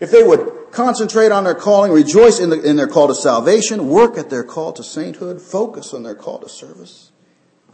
if 0.00 0.10
they 0.10 0.22
would 0.22 0.70
concentrate 0.70 1.32
on 1.32 1.44
their 1.44 1.54
calling, 1.54 1.92
rejoice 1.92 2.38
in, 2.38 2.50
the, 2.50 2.60
in 2.60 2.76
their 2.76 2.86
call 2.86 3.08
to 3.08 3.14
salvation, 3.14 3.88
work 3.88 4.16
at 4.16 4.30
their 4.30 4.44
call 4.44 4.72
to 4.72 4.82
sainthood, 4.82 5.40
focus 5.40 5.92
on 5.92 6.02
their 6.02 6.14
call 6.14 6.38
to 6.38 6.48
service, 6.48 7.10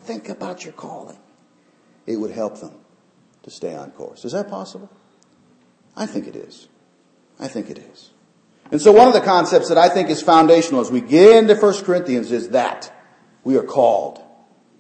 think 0.01 0.29
about 0.29 0.65
your 0.65 0.73
calling, 0.73 1.19
it 2.07 2.17
would 2.17 2.31
help 2.31 2.61
them 2.61 2.75
to 3.43 3.51
stay 3.51 3.75
on 3.75 3.91
course. 3.93 4.25
Is 4.25 4.33
that 4.33 4.49
possible? 4.49 4.91
I 5.97 6.07
think 6.07 6.27
it 6.27 6.37
is. 6.37 6.69
I 7.39 7.49
think 7.49 7.71
it 7.71 7.79
is. 7.79 8.11
And 8.71 8.81
so 8.81 8.93
one 8.93 9.09
of 9.09 9.15
the 9.15 9.21
concepts 9.21 9.69
that 9.69 9.77
I 9.77 9.89
think 9.89 10.09
is 10.09 10.23
foundational 10.23 10.81
as 10.81 10.91
we 10.91 11.03
get 11.03 11.37
into 11.37 11.55
1 11.55 11.85
Corinthians 11.85 12.33
is 12.33 12.51
that. 12.51 12.91
We 13.45 13.59
are 13.59 13.65
called. 13.65 14.23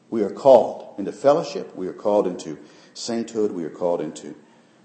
We 0.08 0.22
are 0.22 0.30
called 0.30 0.81
into 0.98 1.12
fellowship. 1.12 1.74
We 1.76 1.86
are 1.88 1.92
called 1.92 2.26
into 2.26 2.58
sainthood. 2.94 3.52
We 3.52 3.64
are 3.64 3.70
called 3.70 4.00
into 4.00 4.34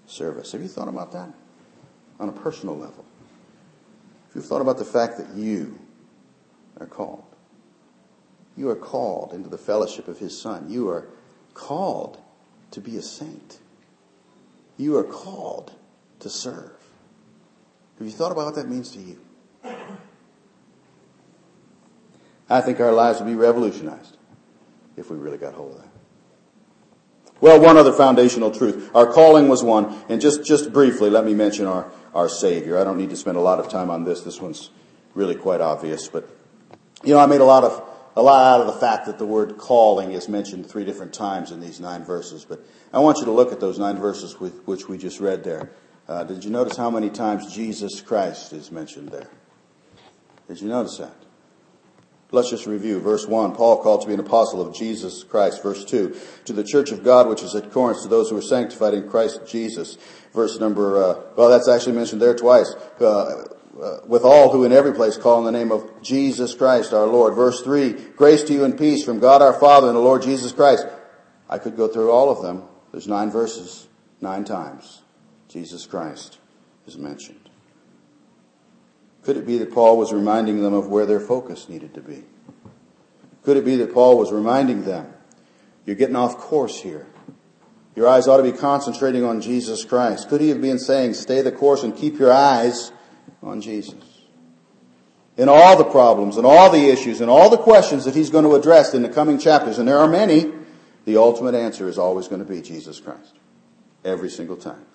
service. 0.06 0.52
Have 0.52 0.62
you 0.62 0.68
thought 0.68 0.88
about 0.88 1.12
that 1.14 1.34
on 2.20 2.30
a 2.30 2.32
personal 2.32 2.78
level? 2.78 3.06
Have 4.28 4.36
you've 4.36 4.46
thought 4.46 4.62
about 4.62 4.78
the 4.78 4.86
fact 4.86 5.18
that 5.18 5.36
you 5.36 5.80
are 6.80 6.86
called? 6.86 7.24
You 8.56 8.70
are 8.70 8.76
called 8.76 9.34
into 9.34 9.50
the 9.50 9.58
fellowship 9.58 10.08
of 10.08 10.20
His 10.20 10.40
Son. 10.40 10.70
You 10.70 10.90
are 10.90 11.08
called 11.54 12.20
to 12.72 12.82
be 12.82 12.98
a 12.98 13.02
saint. 13.02 13.60
You 14.78 14.98
are 14.98 15.04
called 15.04 15.74
to 16.20 16.30
serve. 16.30 16.72
Have 17.98 18.08
you 18.08 18.14
thought 18.14 18.32
about 18.32 18.46
what 18.46 18.56
that 18.56 18.70
means 18.70 18.92
to 18.92 19.00
you? 19.00 19.20
I 22.50 22.62
think 22.62 22.80
our 22.80 22.92
lives 22.92 23.20
would 23.20 23.28
be 23.28 23.36
revolutionized 23.36 24.18
if 24.96 25.10
we 25.10 25.18
really 25.18 25.38
got 25.38 25.54
hold 25.54 25.74
of 25.74 25.82
that. 25.82 25.97
Well, 27.40 27.62
one 27.62 27.78
other 27.78 27.94
foundational 27.94 28.52
truth. 28.52 28.90
Our 28.96 29.12
calling 29.12 29.48
was 29.48 29.64
one, 29.64 29.96
and 30.10 30.20
just, 30.20 30.44
just 30.44 30.74
briefly, 30.74 31.10
let 31.10 31.24
me 31.24 31.34
mention 31.34 31.66
our, 31.66 31.92
our 32.14 32.30
Savior. 32.30 32.78
I 32.78 32.84
don't 32.84 32.98
need 32.98 33.12
to 33.12 33.16
spend 33.16 33.38
a 33.38 33.42
lot 33.42 33.60
of 33.60 33.70
time 33.70 33.90
on 33.90 34.04
this. 34.04 34.22
This 34.22 34.42
one's 34.42 34.72
really 35.14 35.36
quite 35.36 35.62
obvious, 35.62 36.08
but, 36.08 36.30
you 37.04 37.14
know, 37.14 37.20
I 37.20 37.26
made 37.28 37.42
a 37.42 37.46
lot 37.46 37.64
of, 37.64 37.84
a 38.16 38.22
lot 38.22 38.44
out 38.44 38.62
of 38.62 38.68
the 38.68 38.80
fact 38.80 39.06
that 39.06 39.20
the 39.20 39.26
word 39.26 39.58
calling 39.58 40.14
is 40.14 40.28
mentioned 40.28 40.68
three 40.68 40.86
different 40.86 41.14
times 41.14 41.52
in 41.52 41.60
these 41.60 41.80
nine 41.80 42.04
verses, 42.04 42.44
but 42.44 42.66
I 42.92 43.00
want 43.00 43.20
you 43.20 43.26
to 43.26 43.32
look 43.32 43.52
at 43.52 43.60
those 43.60 43.78
nine 43.78 43.98
verses 43.98 44.40
with, 44.40 44.66
which 44.66 44.88
we 44.88 44.98
just 44.98 45.20
read 45.20 45.44
there. 45.44 45.72
Uh, 46.08 46.24
did 46.24 46.44
you 46.44 46.50
notice 46.50 46.78
how 46.78 46.90
many 46.90 47.10
times 47.10 47.54
Jesus 47.54 48.02
Christ 48.02 48.54
is 48.54 48.72
mentioned 48.72 49.10
there? 49.10 49.30
Did 50.48 50.62
you 50.62 50.70
notice 50.70 50.98
that? 50.98 51.27
Let's 52.32 52.50
just 52.50 52.66
review. 52.66 53.00
Verse 53.00 53.26
1, 53.26 53.56
Paul 53.56 53.82
called 53.82 54.02
to 54.02 54.08
be 54.08 54.14
an 54.14 54.20
apostle 54.20 54.60
of 54.60 54.76
Jesus 54.76 55.24
Christ. 55.24 55.64
Verse 55.64 55.86
2, 55.86 56.16
to 56.46 56.54
the 56.54 56.64
church 56.64 56.92
of 56.92 57.04
God 57.04 57.30
which 57.30 57.42
is 57.42 57.56
at 57.56 57.72
Corinth, 57.72 58.02
to 58.02 58.10
those 58.10 58.30
who 58.30 58.38
are 58.38 58.42
sanctified 58.42 58.94
in 58.94 59.10
Christ 59.10 59.42
Jesus. 59.48 59.98
Verse 60.34 60.60
number, 60.60 61.02
uh, 61.02 61.22
well, 61.38 61.50
that's 61.50 61.70
actually 61.70 61.96
mentioned 61.96 62.22
there 62.22 62.36
twice. 62.36 62.76
Uh, 63.00 63.46
uh, 63.82 64.00
with 64.08 64.24
all 64.24 64.52
who 64.52 64.64
in 64.64 64.72
every 64.72 64.94
place 64.94 65.18
call 65.18 65.40
in 65.40 65.46
the 65.46 65.58
name 65.58 65.72
of 65.72 66.02
Jesus 66.02 66.56
Christ 66.56 66.94
our 66.94 67.06
Lord. 67.06 67.36
Verse 67.36 67.62
3, 67.62 67.94
grace 68.16 68.44
to 68.44 68.54
you 68.54 68.64
and 68.64 68.78
peace 68.78 69.06
from 69.06 69.20
God 69.20 69.42
our 69.42 69.54
Father 69.54 69.88
and 69.88 69.96
the 69.96 70.02
Lord 70.02 70.24
Jesus 70.24 70.52
Christ. 70.52 70.86
I 71.48 71.60
could 71.60 71.78
go 71.78 71.88
through 71.88 72.12
all 72.12 72.30
of 72.30 72.42
them. 72.42 72.64
There's 72.92 73.08
nine 73.08 73.30
verses, 73.30 73.88
nine 74.20 74.44
times. 74.44 75.04
Jesus 75.48 75.86
Christ 75.86 76.40
is 76.88 76.98
mentioned. 76.98 77.47
Could 79.28 79.36
it 79.36 79.46
be 79.46 79.58
that 79.58 79.74
Paul 79.74 79.98
was 79.98 80.14
reminding 80.14 80.64
them 80.64 80.74
of 80.74 80.88
where 80.88 81.06
their 81.06 81.20
focus 81.20 81.68
needed 81.68 81.94
to 81.96 82.02
be? 82.02 82.24
Could 83.44 83.58
it 83.58 83.66
be 83.66 83.76
that 83.76 83.94
Paul 83.94 84.18
was 84.18 84.32
reminding 84.32 84.86
them, 84.86 85.14
you're 85.86 85.98
getting 85.98 86.16
off 86.16 86.38
course 86.38 86.80
here. 86.80 87.06
Your 87.94 88.08
eyes 88.08 88.30
ought 88.30 88.38
to 88.38 88.44
be 88.44 88.54
concentrating 88.54 89.26
on 89.26 89.42
Jesus 89.42 89.84
Christ. 89.84 90.30
Could 90.30 90.40
he 90.40 90.48
have 90.48 90.62
been 90.62 90.80
saying, 90.80 91.16
stay 91.16 91.42
the 91.42 91.52
course 91.52 91.84
and 91.84 91.94
keep 91.94 92.18
your 92.18 92.32
eyes 92.32 92.94
on 93.44 93.60
Jesus? 93.60 94.22
In 95.36 95.50
all 95.50 95.78
the 95.78 95.84
problems 95.84 96.38
and 96.38 96.46
all 96.46 96.70
the 96.70 96.88
issues 96.88 97.20
and 97.20 97.30
all 97.30 97.50
the 97.50 97.58
questions 97.58 98.06
that 98.06 98.16
he's 98.16 98.30
going 98.30 98.46
to 98.46 98.56
address 98.56 98.94
in 98.94 99.02
the 99.02 99.10
coming 99.10 99.40
chapters, 99.40 99.78
and 99.78 99.90
there 99.90 99.98
are 99.98 100.08
many, 100.08 100.54
the 101.04 101.18
ultimate 101.18 101.54
answer 101.54 101.90
is 101.90 101.98
always 101.98 102.30
going 102.30 102.40
to 102.40 102.50
be 102.50 102.62
Jesus 102.62 103.02
Christ. 103.02 103.36
Every 104.06 104.30
single 104.30 104.56
time. 104.56 104.86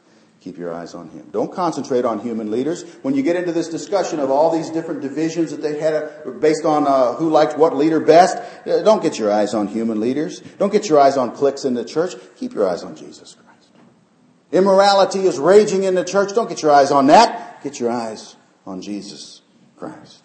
Keep 0.42 0.58
your 0.58 0.74
eyes 0.74 0.92
on 0.92 1.08
him. 1.10 1.28
Don't 1.30 1.52
concentrate 1.52 2.04
on 2.04 2.18
human 2.18 2.50
leaders. 2.50 2.82
When 3.02 3.14
you 3.14 3.22
get 3.22 3.36
into 3.36 3.52
this 3.52 3.68
discussion 3.68 4.18
of 4.18 4.28
all 4.28 4.50
these 4.50 4.70
different 4.70 5.00
divisions 5.00 5.52
that 5.52 5.62
they 5.62 5.78
had 5.78 5.94
uh, 5.94 6.30
based 6.40 6.64
on 6.64 6.84
uh, 6.84 7.12
who 7.12 7.30
liked 7.30 7.56
what 7.56 7.76
leader 7.76 8.00
best, 8.00 8.38
uh, 8.66 8.82
don't 8.82 9.00
get 9.00 9.20
your 9.20 9.30
eyes 9.30 9.54
on 9.54 9.68
human 9.68 10.00
leaders. 10.00 10.40
Don't 10.58 10.72
get 10.72 10.88
your 10.88 10.98
eyes 10.98 11.16
on 11.16 11.30
cliques 11.30 11.64
in 11.64 11.74
the 11.74 11.84
church. 11.84 12.14
Keep 12.36 12.54
your 12.54 12.68
eyes 12.68 12.82
on 12.82 12.96
Jesus 12.96 13.36
Christ. 13.36 13.68
Immorality 14.50 15.20
is 15.20 15.38
raging 15.38 15.84
in 15.84 15.94
the 15.94 16.04
church. 16.04 16.34
Don't 16.34 16.48
get 16.48 16.60
your 16.60 16.72
eyes 16.72 16.90
on 16.90 17.06
that. 17.06 17.62
Get 17.62 17.78
your 17.78 17.92
eyes 17.92 18.34
on 18.66 18.82
Jesus 18.82 19.42
Christ. 19.76 20.24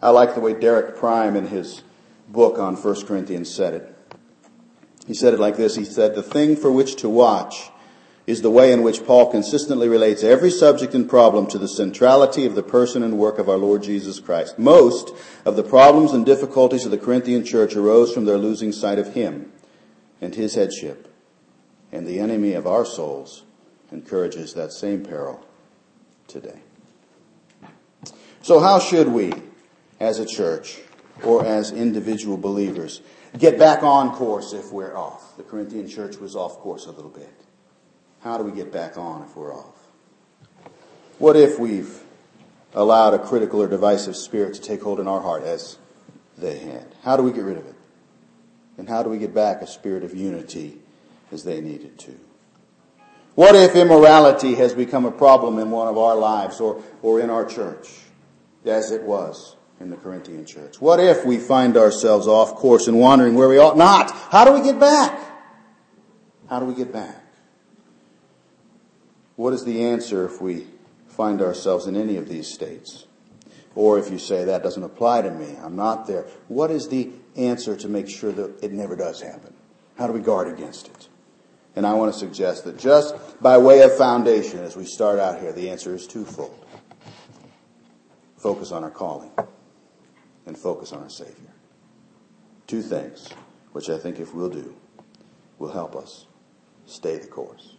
I 0.00 0.10
like 0.10 0.36
the 0.36 0.40
way 0.40 0.54
Derek 0.54 0.96
Prime 0.96 1.34
in 1.34 1.48
his 1.48 1.82
book 2.28 2.60
on 2.60 2.76
1 2.76 3.06
Corinthians 3.06 3.52
said 3.52 3.74
it. 3.74 3.92
He 5.08 5.14
said 5.14 5.34
it 5.34 5.40
like 5.40 5.56
this. 5.56 5.74
He 5.74 5.84
said, 5.84 6.14
the 6.14 6.22
thing 6.22 6.54
for 6.54 6.70
which 6.70 6.94
to 6.96 7.08
watch 7.08 7.70
is 8.26 8.42
the 8.42 8.50
way 8.50 8.72
in 8.72 8.82
which 8.82 9.04
Paul 9.06 9.30
consistently 9.30 9.88
relates 9.88 10.24
every 10.24 10.50
subject 10.50 10.94
and 10.94 11.08
problem 11.08 11.46
to 11.46 11.58
the 11.58 11.68
centrality 11.68 12.44
of 12.44 12.56
the 12.56 12.62
person 12.62 13.02
and 13.02 13.18
work 13.18 13.38
of 13.38 13.48
our 13.48 13.56
Lord 13.56 13.84
Jesus 13.84 14.18
Christ. 14.18 14.58
Most 14.58 15.14
of 15.44 15.54
the 15.54 15.62
problems 15.62 16.12
and 16.12 16.26
difficulties 16.26 16.84
of 16.84 16.90
the 16.90 16.98
Corinthian 16.98 17.44
church 17.44 17.76
arose 17.76 18.12
from 18.12 18.24
their 18.24 18.38
losing 18.38 18.72
sight 18.72 18.98
of 18.98 19.14
Him 19.14 19.52
and 20.20 20.34
His 20.34 20.56
headship. 20.56 21.12
And 21.92 22.06
the 22.06 22.18
enemy 22.18 22.54
of 22.54 22.66
our 22.66 22.84
souls 22.84 23.44
encourages 23.92 24.54
that 24.54 24.72
same 24.72 25.04
peril 25.04 25.46
today. 26.26 26.58
So 28.42 28.58
how 28.58 28.80
should 28.80 29.08
we, 29.08 29.32
as 30.00 30.18
a 30.18 30.26
church 30.26 30.80
or 31.22 31.46
as 31.46 31.70
individual 31.70 32.36
believers, 32.36 33.02
get 33.38 33.56
back 33.56 33.84
on 33.84 34.12
course 34.16 34.52
if 34.52 34.72
we're 34.72 34.96
off? 34.96 35.36
The 35.36 35.44
Corinthian 35.44 35.88
church 35.88 36.16
was 36.16 36.34
off 36.34 36.56
course 36.58 36.86
a 36.86 36.90
little 36.90 37.10
bit. 37.10 37.32
How 38.26 38.38
do 38.38 38.42
we 38.42 38.50
get 38.50 38.72
back 38.72 38.98
on 38.98 39.22
if 39.22 39.36
we're 39.36 39.54
off? 39.54 39.86
What 41.20 41.36
if 41.36 41.60
we've 41.60 42.02
allowed 42.74 43.14
a 43.14 43.20
critical 43.20 43.62
or 43.62 43.68
divisive 43.68 44.16
spirit 44.16 44.54
to 44.54 44.60
take 44.60 44.82
hold 44.82 44.98
in 44.98 45.06
our 45.06 45.20
heart 45.20 45.44
as 45.44 45.78
they 46.36 46.58
had? 46.58 46.92
How 47.04 47.16
do 47.16 47.22
we 47.22 47.30
get 47.30 47.44
rid 47.44 47.56
of 47.56 47.64
it? 47.64 47.76
And 48.78 48.88
how 48.88 49.04
do 49.04 49.10
we 49.10 49.18
get 49.18 49.32
back 49.32 49.62
a 49.62 49.66
spirit 49.68 50.02
of 50.02 50.12
unity 50.12 50.76
as 51.30 51.44
they 51.44 51.60
needed 51.60 52.00
to? 52.00 52.18
What 53.36 53.54
if 53.54 53.76
immorality 53.76 54.56
has 54.56 54.74
become 54.74 55.04
a 55.04 55.12
problem 55.12 55.60
in 55.60 55.70
one 55.70 55.86
of 55.86 55.96
our 55.96 56.16
lives 56.16 56.58
or, 56.58 56.82
or 57.02 57.20
in 57.20 57.30
our 57.30 57.44
church, 57.44 57.88
as 58.64 58.90
it 58.90 59.02
was 59.02 59.54
in 59.78 59.88
the 59.88 59.96
Corinthian 59.96 60.44
church? 60.46 60.80
What 60.80 60.98
if 60.98 61.24
we 61.24 61.38
find 61.38 61.76
ourselves 61.76 62.26
off 62.26 62.56
course 62.56 62.88
and 62.88 62.98
wandering 62.98 63.36
where 63.36 63.48
we 63.48 63.58
ought 63.58 63.78
not? 63.78 64.10
How 64.10 64.44
do 64.44 64.50
we 64.50 64.62
get 64.62 64.80
back? 64.80 65.16
How 66.50 66.58
do 66.58 66.66
we 66.66 66.74
get 66.74 66.92
back? 66.92 67.22
What 69.36 69.52
is 69.52 69.64
the 69.64 69.84
answer 69.84 70.24
if 70.24 70.40
we 70.40 70.66
find 71.08 71.40
ourselves 71.40 71.86
in 71.86 71.96
any 71.96 72.16
of 72.16 72.28
these 72.28 72.48
states? 72.48 73.06
Or 73.74 73.98
if 73.98 74.10
you 74.10 74.18
say 74.18 74.44
that 74.44 74.62
doesn't 74.62 74.82
apply 74.82 75.22
to 75.22 75.30
me, 75.30 75.56
I'm 75.62 75.76
not 75.76 76.06
there. 76.06 76.26
What 76.48 76.70
is 76.70 76.88
the 76.88 77.10
answer 77.36 77.76
to 77.76 77.88
make 77.88 78.08
sure 78.08 78.32
that 78.32 78.64
it 78.64 78.72
never 78.72 78.96
does 78.96 79.20
happen? 79.20 79.52
How 79.98 80.06
do 80.06 80.14
we 80.14 80.20
guard 80.20 80.48
against 80.48 80.88
it? 80.88 81.08
And 81.74 81.86
I 81.86 81.92
want 81.92 82.12
to 82.12 82.18
suggest 82.18 82.64
that 82.64 82.78
just 82.78 83.14
by 83.42 83.58
way 83.58 83.82
of 83.82 83.94
foundation, 83.96 84.60
as 84.60 84.76
we 84.76 84.86
start 84.86 85.18
out 85.18 85.40
here, 85.40 85.52
the 85.52 85.68
answer 85.68 85.94
is 85.94 86.06
twofold. 86.06 86.64
Focus 88.38 88.72
on 88.72 88.82
our 88.82 88.90
calling 88.90 89.30
and 90.46 90.56
focus 90.56 90.92
on 90.92 91.02
our 91.02 91.10
Savior. 91.10 91.52
Two 92.66 92.80
things, 92.80 93.28
which 93.72 93.90
I 93.90 93.98
think 93.98 94.18
if 94.18 94.34
we'll 94.34 94.48
do, 94.48 94.74
will 95.58 95.72
help 95.72 95.94
us 95.94 96.24
stay 96.86 97.18
the 97.18 97.26
course. 97.26 97.75